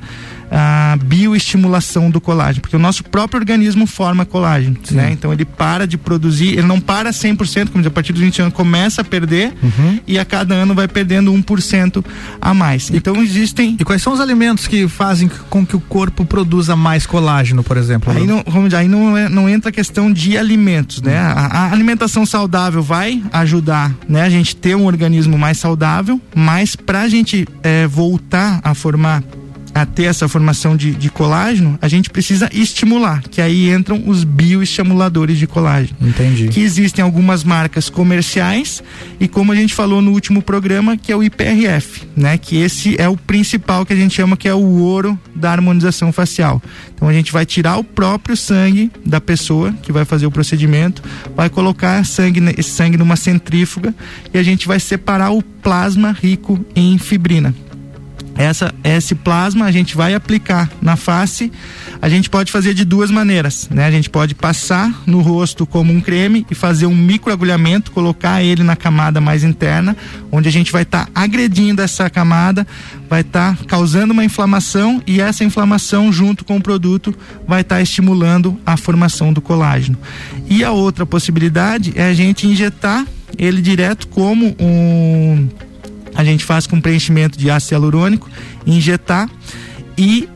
a 0.52 0.96
bioestimulação 1.02 2.10
do 2.10 2.20
colágeno, 2.20 2.60
porque 2.60 2.76
o 2.76 2.78
nosso 2.78 3.02
próprio 3.04 3.40
organismo 3.40 3.86
forma 3.86 4.26
colágeno, 4.26 4.76
Sim. 4.84 4.96
né? 4.96 5.10
Então 5.10 5.32
ele 5.32 5.46
para 5.46 5.86
de 5.86 5.96
produzir, 5.96 6.48
ele 6.48 6.62
não 6.62 6.78
para 6.78 7.10
100%, 7.10 7.70
como 7.70 7.82
diz, 7.82 7.86
a 7.86 7.90
partir 7.90 8.12
dos 8.12 8.20
20 8.20 8.42
anos 8.42 8.54
começa 8.54 9.00
a 9.00 9.04
perder 9.04 9.54
uhum. 9.62 9.98
e 10.06 10.18
a 10.18 10.24
cada 10.24 10.54
ano 10.54 10.74
vai 10.74 10.86
perdendo 10.86 11.32
1% 11.32 12.04
a 12.40 12.52
mais. 12.52 12.90
E, 12.90 12.96
então 12.96 13.16
existem 13.22 13.76
E 13.80 13.84
quais 13.84 14.02
são 14.02 14.12
os 14.12 14.20
alimentos 14.20 14.66
que 14.66 14.86
fazem 14.88 15.30
com 15.48 15.64
que 15.64 15.74
o 15.74 15.80
corpo 15.80 16.24
produza 16.24 16.76
mais 16.76 17.06
colágeno, 17.06 17.64
por 17.64 17.78
exemplo? 17.78 18.12
Aí 18.12 18.26
não, 18.26 18.44
vamos 18.46 18.68
dizer, 18.68 18.82
aí 18.82 18.88
não, 18.88 19.16
é, 19.16 19.28
não 19.30 19.48
entra 19.48 19.70
a 19.70 19.72
questão 19.72 20.12
de 20.12 20.36
alimentos, 20.36 21.00
né? 21.00 21.18
Uhum. 21.18 21.28
A, 21.28 21.46
a, 21.46 21.72
alimentação 21.72 22.26
saudável 22.26 22.82
vai 22.82 23.22
ajudar, 23.32 23.92
né, 24.06 24.22
a 24.22 24.28
gente 24.28 24.54
ter 24.54 24.76
um 24.76 24.84
organismo 24.84 25.38
mais 25.38 25.58
saudável, 25.58 26.20
mas 26.34 26.76
para 26.76 27.00
a 27.00 27.08
gente 27.08 27.46
é, 27.62 27.86
voltar 27.86 28.60
a 28.62 28.74
formar 28.74 29.22
a 29.74 29.86
ter 29.86 30.04
essa 30.04 30.28
formação 30.28 30.76
de, 30.76 30.92
de, 30.92 31.10
colágeno, 31.10 31.78
a 31.80 31.88
gente 31.88 32.10
precisa 32.10 32.48
estimular, 32.52 33.22
que 33.22 33.40
aí 33.40 33.70
entram 33.70 34.02
os 34.06 34.24
bioestimuladores 34.24 35.38
de 35.38 35.46
colágeno. 35.46 35.96
Entendi. 36.00 36.48
Que 36.48 36.60
existem 36.60 37.02
algumas 37.02 37.42
marcas 37.42 37.88
comerciais 37.88 38.82
e 39.18 39.26
como 39.26 39.52
a 39.52 39.56
gente 39.56 39.74
falou 39.74 40.02
no 40.02 40.12
último 40.12 40.42
programa, 40.42 40.96
que 40.96 41.10
é 41.10 41.16
o 41.16 41.22
IPRF, 41.22 42.02
né? 42.16 42.36
Que 42.36 42.56
esse 42.56 43.00
é 43.00 43.08
o 43.08 43.16
principal 43.16 43.86
que 43.86 43.92
a 43.92 43.96
gente 43.96 44.14
chama 44.14 44.36
que 44.36 44.48
é 44.48 44.54
o 44.54 44.78
ouro 44.80 45.18
da 45.34 45.50
harmonização 45.50 46.12
facial. 46.12 46.62
Então 46.94 47.08
a 47.08 47.12
gente 47.12 47.32
vai 47.32 47.46
tirar 47.46 47.78
o 47.78 47.84
próprio 47.84 48.36
sangue 48.36 48.90
da 49.04 49.20
pessoa 49.20 49.72
que 49.82 49.92
vai 49.92 50.04
fazer 50.04 50.26
o 50.26 50.30
procedimento, 50.30 51.02
vai 51.34 51.48
colocar 51.48 52.04
sangue, 52.04 52.40
esse 52.58 52.70
sangue 52.70 52.96
numa 52.96 53.16
centrífuga 53.16 53.94
e 54.32 54.38
a 54.38 54.42
gente 54.42 54.68
vai 54.68 54.78
separar 54.78 55.30
o 55.30 55.42
plasma 55.42 56.12
rico 56.12 56.64
em 56.74 56.98
fibrina 56.98 57.54
essa 58.36 58.74
esse 58.82 59.14
plasma 59.14 59.66
a 59.66 59.72
gente 59.72 59.96
vai 59.96 60.14
aplicar 60.14 60.70
na 60.80 60.96
face. 60.96 61.52
A 62.00 62.08
gente 62.08 62.28
pode 62.28 62.50
fazer 62.50 62.74
de 62.74 62.84
duas 62.84 63.10
maneiras, 63.10 63.68
né? 63.70 63.86
A 63.86 63.90
gente 63.90 64.10
pode 64.10 64.34
passar 64.34 65.02
no 65.06 65.20
rosto 65.20 65.66
como 65.66 65.92
um 65.92 66.00
creme 66.00 66.46
e 66.50 66.54
fazer 66.54 66.86
um 66.86 66.94
microagulhamento, 66.94 67.92
colocar 67.92 68.42
ele 68.42 68.62
na 68.62 68.74
camada 68.74 69.20
mais 69.20 69.44
interna, 69.44 69.96
onde 70.30 70.48
a 70.48 70.52
gente 70.52 70.72
vai 70.72 70.82
estar 70.82 71.06
tá 71.06 71.12
agredindo 71.14 71.80
essa 71.80 72.10
camada, 72.10 72.66
vai 73.08 73.20
estar 73.20 73.56
tá 73.56 73.64
causando 73.64 74.12
uma 74.12 74.24
inflamação 74.24 75.02
e 75.06 75.20
essa 75.20 75.44
inflamação 75.44 76.12
junto 76.12 76.44
com 76.44 76.56
o 76.56 76.62
produto 76.62 77.14
vai 77.46 77.60
estar 77.60 77.76
tá 77.76 77.82
estimulando 77.82 78.58
a 78.66 78.76
formação 78.76 79.32
do 79.32 79.40
colágeno. 79.40 79.98
E 80.48 80.64
a 80.64 80.72
outra 80.72 81.06
possibilidade 81.06 81.92
é 81.94 82.04
a 82.04 82.14
gente 82.14 82.46
injetar 82.46 83.06
ele 83.38 83.62
direto 83.62 84.08
como 84.08 84.54
um 84.58 85.48
a 86.14 86.24
gente 86.24 86.44
faz 86.44 86.66
com 86.66 86.80
preenchimento 86.80 87.38
de 87.38 87.50
ácido 87.50 87.74
hialurônico, 87.74 88.28
injetar 88.66 89.28
e 89.96 90.28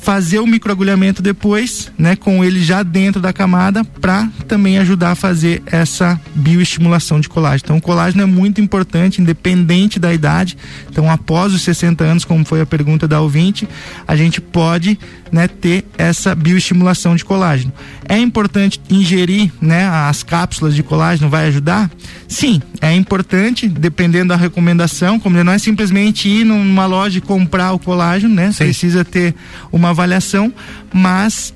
fazer 0.00 0.38
o 0.38 0.46
microagulhamento 0.46 1.22
depois, 1.22 1.92
né, 1.96 2.16
com 2.16 2.42
ele 2.42 2.62
já 2.62 2.82
dentro 2.82 3.20
da 3.20 3.32
camada, 3.32 3.84
para 3.84 4.28
também 4.48 4.78
ajudar 4.78 5.12
a 5.12 5.14
fazer 5.14 5.62
essa 5.66 6.18
bioestimulação 6.34 7.20
de 7.20 7.28
colágeno. 7.28 7.62
Então, 7.64 7.76
o 7.76 7.82
colágeno 7.82 8.22
é 8.22 8.26
muito 8.26 8.60
importante, 8.60 9.20
independente 9.20 9.98
da 9.98 10.12
idade. 10.12 10.56
Então, 10.90 11.10
após 11.10 11.52
os 11.52 11.62
60 11.62 12.02
anos, 12.02 12.24
como 12.24 12.44
foi 12.44 12.60
a 12.60 12.66
pergunta 12.66 13.06
da 13.06 13.20
ouvinte, 13.20 13.68
a 14.08 14.16
gente 14.16 14.40
pode, 14.40 14.98
né, 15.30 15.48
ter 15.48 15.84
essa 15.96 16.34
bioestimulação 16.34 17.14
de 17.14 17.24
colágeno. 17.24 17.72
É 18.08 18.18
importante 18.18 18.80
ingerir, 18.90 19.52
né, 19.60 19.86
as 19.88 20.22
cápsulas 20.22 20.74
de 20.74 20.82
colágeno, 20.82 21.28
vai 21.28 21.46
ajudar? 21.46 21.90
Sim, 22.26 22.60
é 22.80 22.94
importante, 22.94 23.68
dependendo 23.68 24.28
da 24.28 24.36
recomendação, 24.36 25.18
como 25.18 25.42
não 25.42 25.52
é 25.52 25.58
simplesmente 25.58 26.28
ir 26.28 26.44
numa 26.44 26.86
loja 26.86 27.18
e 27.18 27.20
comprar 27.20 27.72
o 27.72 27.78
colágeno, 27.78 28.34
né? 28.34 28.52
Sim. 28.52 28.64
Precisa 28.64 29.04
ter 29.04 29.34
uma 29.72 29.90
avaliação, 29.90 30.52
mas 30.92 31.54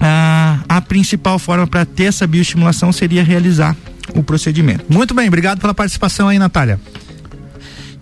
a, 0.00 0.60
a 0.68 0.80
principal 0.80 1.38
forma 1.38 1.66
para 1.66 1.84
ter 1.84 2.04
essa 2.04 2.26
bioestimulação 2.26 2.92
seria 2.92 3.24
realizar 3.24 3.76
o 4.14 4.22
procedimento. 4.22 4.84
Muito 4.88 5.14
bem, 5.14 5.28
obrigado 5.28 5.60
pela 5.60 5.74
participação 5.74 6.28
aí, 6.28 6.38
Natália. 6.38 6.78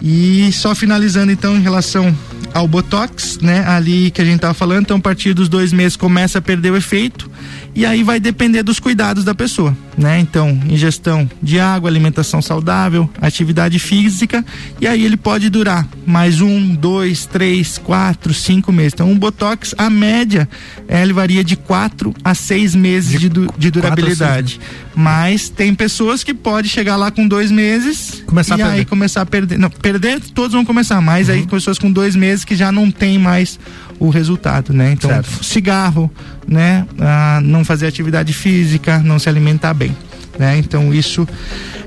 E 0.01 0.51
só 0.53 0.75
finalizando 0.75 1.31
então 1.31 1.57
em 1.57 1.61
relação 1.61 2.15
ao 2.55 2.69
Botox, 2.69 3.39
né? 3.41 3.65
Ali 3.67 4.11
que 4.11 4.21
a 4.21 4.25
gente 4.25 4.41
tava 4.41 4.55
falando, 4.55 4.83
então 4.83 4.97
a 4.97 5.01
partir 5.01 5.35
dos 5.35 5.49
dois 5.49 5.73
meses 5.73 5.97
começa 5.97 6.39
a 6.39 6.43
perder 6.43 6.71
o 6.71 6.77
efeito 6.77 7.31
e 7.75 7.87
aí 7.87 8.03
vai 8.03 8.21
depender 8.21 8.63
dos 8.63 8.79
cuidados 8.79 9.25
da 9.25 9.35
pessoa, 9.35 9.77
né? 9.97 10.19
Então, 10.19 10.61
ingestão 10.69 11.29
de 11.43 11.59
água, 11.59 11.89
alimentação 11.89 12.43
saudável, 12.43 13.09
atividade 13.21 13.79
física, 13.79 14.45
e 14.81 14.87
aí 14.87 15.05
ele 15.05 15.17
pode 15.17 15.49
durar 15.49 15.89
mais 16.07 16.41
um, 16.41 16.75
dois, 16.75 17.25
três, 17.25 17.79
quatro, 17.79 18.35
cinco 18.35 18.71
meses. 18.71 18.93
Então, 18.93 19.11
um 19.11 19.19
botox, 19.19 19.75
a 19.79 19.89
média, 19.89 20.49
eh, 20.87 21.03
ele 21.03 21.15
varia 21.15 21.43
de 21.43 21.57
quatro 21.57 22.15
a 22.23 22.35
seis 22.35 22.75
meses 22.75 23.19
de, 23.19 23.29
de, 23.29 23.47
de 23.57 23.71
durabilidade. 23.71 24.61
Mas 24.95 25.49
tem 25.49 25.75
pessoas 25.75 26.23
que 26.23 26.35
pode 26.35 26.69
chegar 26.69 26.97
lá 26.97 27.11
com 27.11 27.27
dois 27.27 27.51
meses 27.51 28.22
começar 28.33 28.59
e 28.59 28.63
aí 28.63 28.85
começar 28.85 29.21
a 29.21 29.27
perder. 29.27 29.59
Não, 29.59 29.71
perder 29.71 30.21
todos 30.21 30.53
vão 30.53 30.65
começar, 30.65 31.01
mas 31.01 31.29
uhum. 31.29 31.35
aí 31.35 31.47
pessoas 31.47 31.79
com 31.79 31.93
dois 31.93 32.17
meses 32.17 32.45
que 32.45 32.57
já 32.57 32.73
não 32.73 32.91
tem 32.91 33.19
mais 33.19 33.59
o 33.99 34.09
resultado, 34.09 34.73
né? 34.73 34.93
Então, 34.93 35.11
certo. 35.11 35.45
cigarro, 35.45 36.11
né? 36.47 36.87
Ah, 36.99 37.41
não 37.43 37.65
fazer 37.65 37.87
atividade 37.87 38.33
física, 38.33 38.99
não 38.99 39.19
se 39.19 39.29
alimentar 39.29 39.75
bem, 39.75 39.95
né? 40.39 40.57
Então, 40.57 40.93
isso 40.93 41.29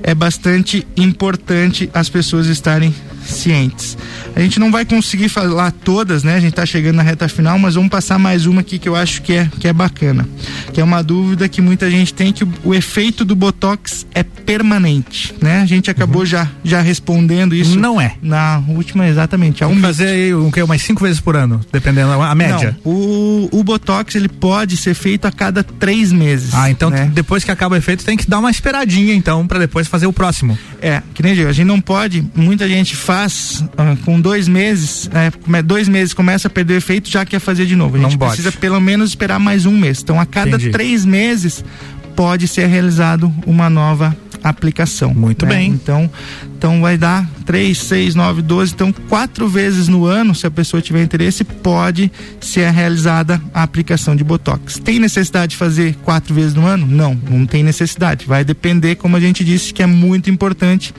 é 0.03 0.13
bastante 0.13 0.85
importante 0.95 1.89
as 1.93 2.09
pessoas 2.09 2.47
estarem 2.47 2.93
cientes. 3.25 3.97
A 4.35 4.39
gente 4.39 4.59
não 4.59 4.71
vai 4.71 4.85
conseguir 4.85 5.29
falar 5.29 5.71
todas, 5.71 6.23
né? 6.23 6.35
A 6.35 6.39
gente 6.39 6.51
está 6.51 6.65
chegando 6.65 6.97
na 6.97 7.03
reta 7.03 7.27
final, 7.27 7.57
mas 7.57 7.75
vamos 7.75 7.89
passar 7.89 8.19
mais 8.19 8.45
uma 8.45 8.61
aqui 8.61 8.77
que 8.77 8.87
eu 8.87 8.95
acho 8.95 9.21
que 9.21 9.33
é, 9.33 9.49
que 9.59 9.67
é 9.67 9.73
bacana. 9.73 10.27
Que 10.73 10.81
é 10.81 10.83
uma 10.83 11.01
dúvida 11.01 11.47
que 11.47 11.61
muita 11.61 11.89
gente 11.89 12.13
tem 12.13 12.33
que 12.33 12.43
o, 12.43 12.53
o 12.63 12.73
efeito 12.73 13.23
do 13.23 13.35
Botox 13.35 14.05
é 14.13 14.23
permanente, 14.23 15.33
né? 15.41 15.61
A 15.61 15.65
gente 15.65 15.89
acabou 15.89 16.21
uhum. 16.21 16.25
já, 16.25 16.49
já 16.63 16.81
respondendo 16.81 17.55
isso. 17.55 17.79
Não 17.79 17.99
é. 17.99 18.15
Na 18.21 18.61
última, 18.67 19.07
exatamente. 19.07 19.63
Vamos 19.63 19.77
um 19.77 19.81
fazer 19.81 20.07
aí 20.07 20.33
o 20.33 20.51
que? 20.51 20.61
Umas 20.61 20.81
cinco 20.81 21.03
vezes 21.03 21.19
por 21.19 21.35
ano, 21.35 21.61
dependendo, 21.71 22.11
a 22.11 22.35
média. 22.35 22.77
Não, 22.83 22.91
o, 22.91 23.49
o 23.51 23.63
Botox, 23.63 24.15
ele 24.15 24.29
pode 24.29 24.77
ser 24.77 24.93
feito 24.93 25.25
a 25.25 25.31
cada 25.31 25.63
três 25.63 26.11
meses. 26.11 26.53
Ah, 26.53 26.69
então 26.69 26.89
né? 26.89 27.09
depois 27.13 27.43
que 27.43 27.51
acaba 27.51 27.75
o 27.75 27.77
efeito 27.77 28.03
tem 28.03 28.17
que 28.17 28.29
dar 28.29 28.39
uma 28.39 28.51
esperadinha, 28.51 29.13
então, 29.13 29.47
para 29.47 29.59
depois 29.59 29.87
fazer 29.87 30.07
o 30.07 30.13
próximo. 30.13 30.57
É, 30.81 31.01
que 31.13 31.23
nem 31.23 31.33
digo, 31.33 31.49
a 31.49 31.53
gente 31.53 31.67
não 31.67 31.79
pode, 31.79 32.23
muita 32.35 32.67
gente 32.67 32.95
faz 32.95 33.14
uh, 33.23 33.97
com 34.03 34.19
dois 34.19 34.47
meses, 34.47 35.09
é, 35.13 35.61
dois 35.61 35.87
meses 35.87 36.13
começa 36.13 36.47
a 36.47 36.51
perder 36.51 36.77
efeito, 36.77 37.09
já 37.09 37.25
quer 37.25 37.39
fazer 37.39 37.65
de 37.65 37.75
novo. 37.75 37.97
A 37.97 37.99
gente 37.99 38.17
não 38.17 38.27
precisa 38.27 38.51
pelo 38.51 38.79
menos 38.79 39.09
esperar 39.09 39.39
mais 39.39 39.65
um 39.65 39.77
mês. 39.77 40.01
Então, 40.01 40.19
a 40.19 40.25
cada 40.25 40.49
Entendi. 40.49 40.71
três 40.71 41.05
meses 41.05 41.63
pode 42.15 42.47
ser 42.47 42.67
realizado 42.67 43.31
uma 43.45 43.69
nova 43.69 44.15
aplicação. 44.43 45.13
Muito 45.13 45.45
né? 45.45 45.55
bem. 45.55 45.71
Então, 45.71 46.09
então 46.57 46.81
vai 46.81 46.97
dar 46.97 47.27
três, 47.45 47.79
seis, 47.79 48.15
nove, 48.15 48.41
doze. 48.41 48.73
Então, 48.73 48.91
quatro 48.91 49.47
vezes 49.47 49.87
no 49.87 50.05
ano, 50.05 50.35
se 50.35 50.45
a 50.45 50.51
pessoa 50.51 50.81
tiver 50.81 51.03
interesse, 51.03 51.43
pode 51.43 52.11
ser 52.39 52.71
realizada 52.71 53.41
a 53.53 53.63
aplicação 53.63 54.15
de 54.15 54.23
Botox. 54.23 54.79
Tem 54.79 54.99
necessidade 54.99 55.51
de 55.51 55.57
fazer 55.57 55.95
quatro 56.03 56.33
vezes 56.33 56.53
no 56.53 56.65
ano? 56.65 56.85
Não, 56.85 57.19
não 57.29 57.45
tem 57.45 57.63
necessidade. 57.63 58.25
Vai 58.25 58.43
depender, 58.43 58.95
como 58.95 59.17
a 59.17 59.19
gente 59.19 59.43
disse, 59.43 59.73
que 59.73 59.81
é 59.81 59.87
muito 59.87 60.29
importante 60.29 60.93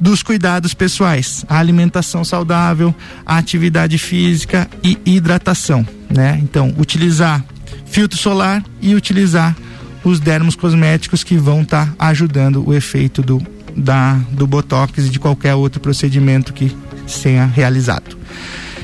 dos 0.00 0.22
cuidados 0.22 0.72
pessoais, 0.72 1.44
a 1.48 1.58
alimentação 1.58 2.24
saudável, 2.24 2.94
a 3.24 3.36
atividade 3.36 3.98
física 3.98 4.68
e 4.82 4.98
hidratação, 5.04 5.86
né? 6.08 6.40
Então, 6.42 6.74
utilizar 6.78 7.44
filtro 7.84 8.16
solar 8.18 8.64
e 8.80 8.94
utilizar 8.94 9.54
os 10.02 10.18
dermos 10.18 10.56
cosméticos 10.56 11.22
que 11.22 11.36
vão 11.36 11.60
estar 11.60 11.86
tá 11.86 12.06
ajudando 12.06 12.66
o 12.66 12.72
efeito 12.72 13.20
do, 13.20 13.42
da, 13.76 14.14
do 14.32 14.46
Botox 14.46 15.06
e 15.06 15.10
de 15.10 15.18
qualquer 15.18 15.54
outro 15.54 15.80
procedimento 15.80 16.54
que 16.54 16.74
tenha 17.22 17.44
realizado. 17.44 18.16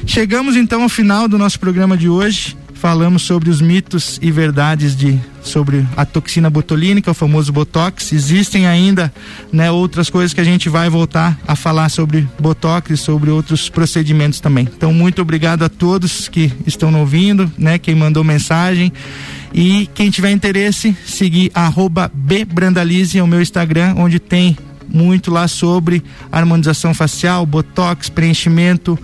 Chegamos 0.04 0.56
então 0.56 0.82
ao 0.82 0.88
final 0.88 1.26
do 1.26 1.38
nosso 1.38 1.58
programa 1.58 1.96
de 1.96 2.08
hoje 2.08 2.56
falamos 2.76 3.22
sobre 3.22 3.50
os 3.50 3.60
mitos 3.60 4.18
e 4.22 4.30
verdades 4.30 4.96
de 4.96 5.18
sobre 5.42 5.86
a 5.96 6.04
toxina 6.04 6.50
botulínica, 6.50 7.10
o 7.10 7.14
famoso 7.14 7.52
botox. 7.52 8.12
Existem 8.12 8.66
ainda, 8.66 9.12
né, 9.52 9.70
outras 9.70 10.10
coisas 10.10 10.34
que 10.34 10.40
a 10.40 10.44
gente 10.44 10.68
vai 10.68 10.90
voltar 10.90 11.38
a 11.46 11.56
falar 11.56 11.88
sobre 11.88 12.28
botox 12.38 12.90
e 12.90 12.96
sobre 12.96 13.30
outros 13.30 13.68
procedimentos 13.68 14.40
também. 14.40 14.68
Então, 14.76 14.92
muito 14.92 15.22
obrigado 15.22 15.64
a 15.64 15.68
todos 15.68 16.28
que 16.28 16.52
estão 16.66 16.92
ouvindo, 16.98 17.50
né, 17.56 17.78
quem 17.78 17.94
mandou 17.94 18.22
mensagem. 18.22 18.92
E 19.54 19.88
quem 19.94 20.10
tiver 20.10 20.32
interesse, 20.32 20.96
seguir 21.06 21.50
Bbrandalize, 22.12 23.18
é 23.18 23.22
o 23.22 23.26
meu 23.26 23.40
Instagram, 23.40 23.94
onde 23.96 24.18
tem 24.18 24.56
muito 24.88 25.30
lá 25.30 25.48
sobre 25.48 26.02
harmonização 26.30 26.94
facial, 26.94 27.44
botox, 27.44 28.08
preenchimento, 28.08 28.98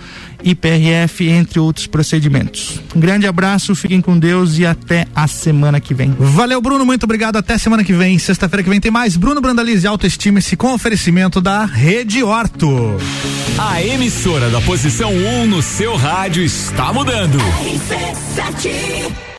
IPRF, 0.44 1.28
entre 1.28 1.59
outros 1.59 1.87
procedimentos. 1.87 2.81
Um 2.94 3.00
grande 3.00 3.26
abraço, 3.26 3.74
fiquem 3.74 4.00
com 4.00 4.18
Deus 4.18 4.59
e 4.59 4.66
até 4.66 5.07
a 5.14 5.26
semana 5.26 5.81
que 5.81 5.94
vem. 5.94 6.14
Valeu, 6.18 6.61
Bruno, 6.61 6.85
muito 6.85 7.05
obrigado. 7.05 7.37
Até 7.37 7.59
semana 7.59 7.85
que 7.85 7.92
vem. 7.92 8.18
Sexta-feira 8.18 8.62
que 8.62 8.70
vem 8.70 8.81
tem 8.81 8.90
mais. 8.90 9.16
Bruno 9.16 9.40
Brandalize, 9.40 9.87
autoestime-se 9.87 10.57
com 10.57 10.72
oferecimento 10.74 11.40
da 11.40 11.64
Rede 11.64 12.22
Horto. 12.22 12.96
A 13.59 13.83
emissora 13.83 14.50
da 14.50 14.61
posição 14.61 15.12
1 15.12 15.42
um 15.42 15.46
no 15.46 15.62
seu 15.62 15.96
rádio 15.96 16.42
está 16.42 16.92
mudando. 16.92 17.38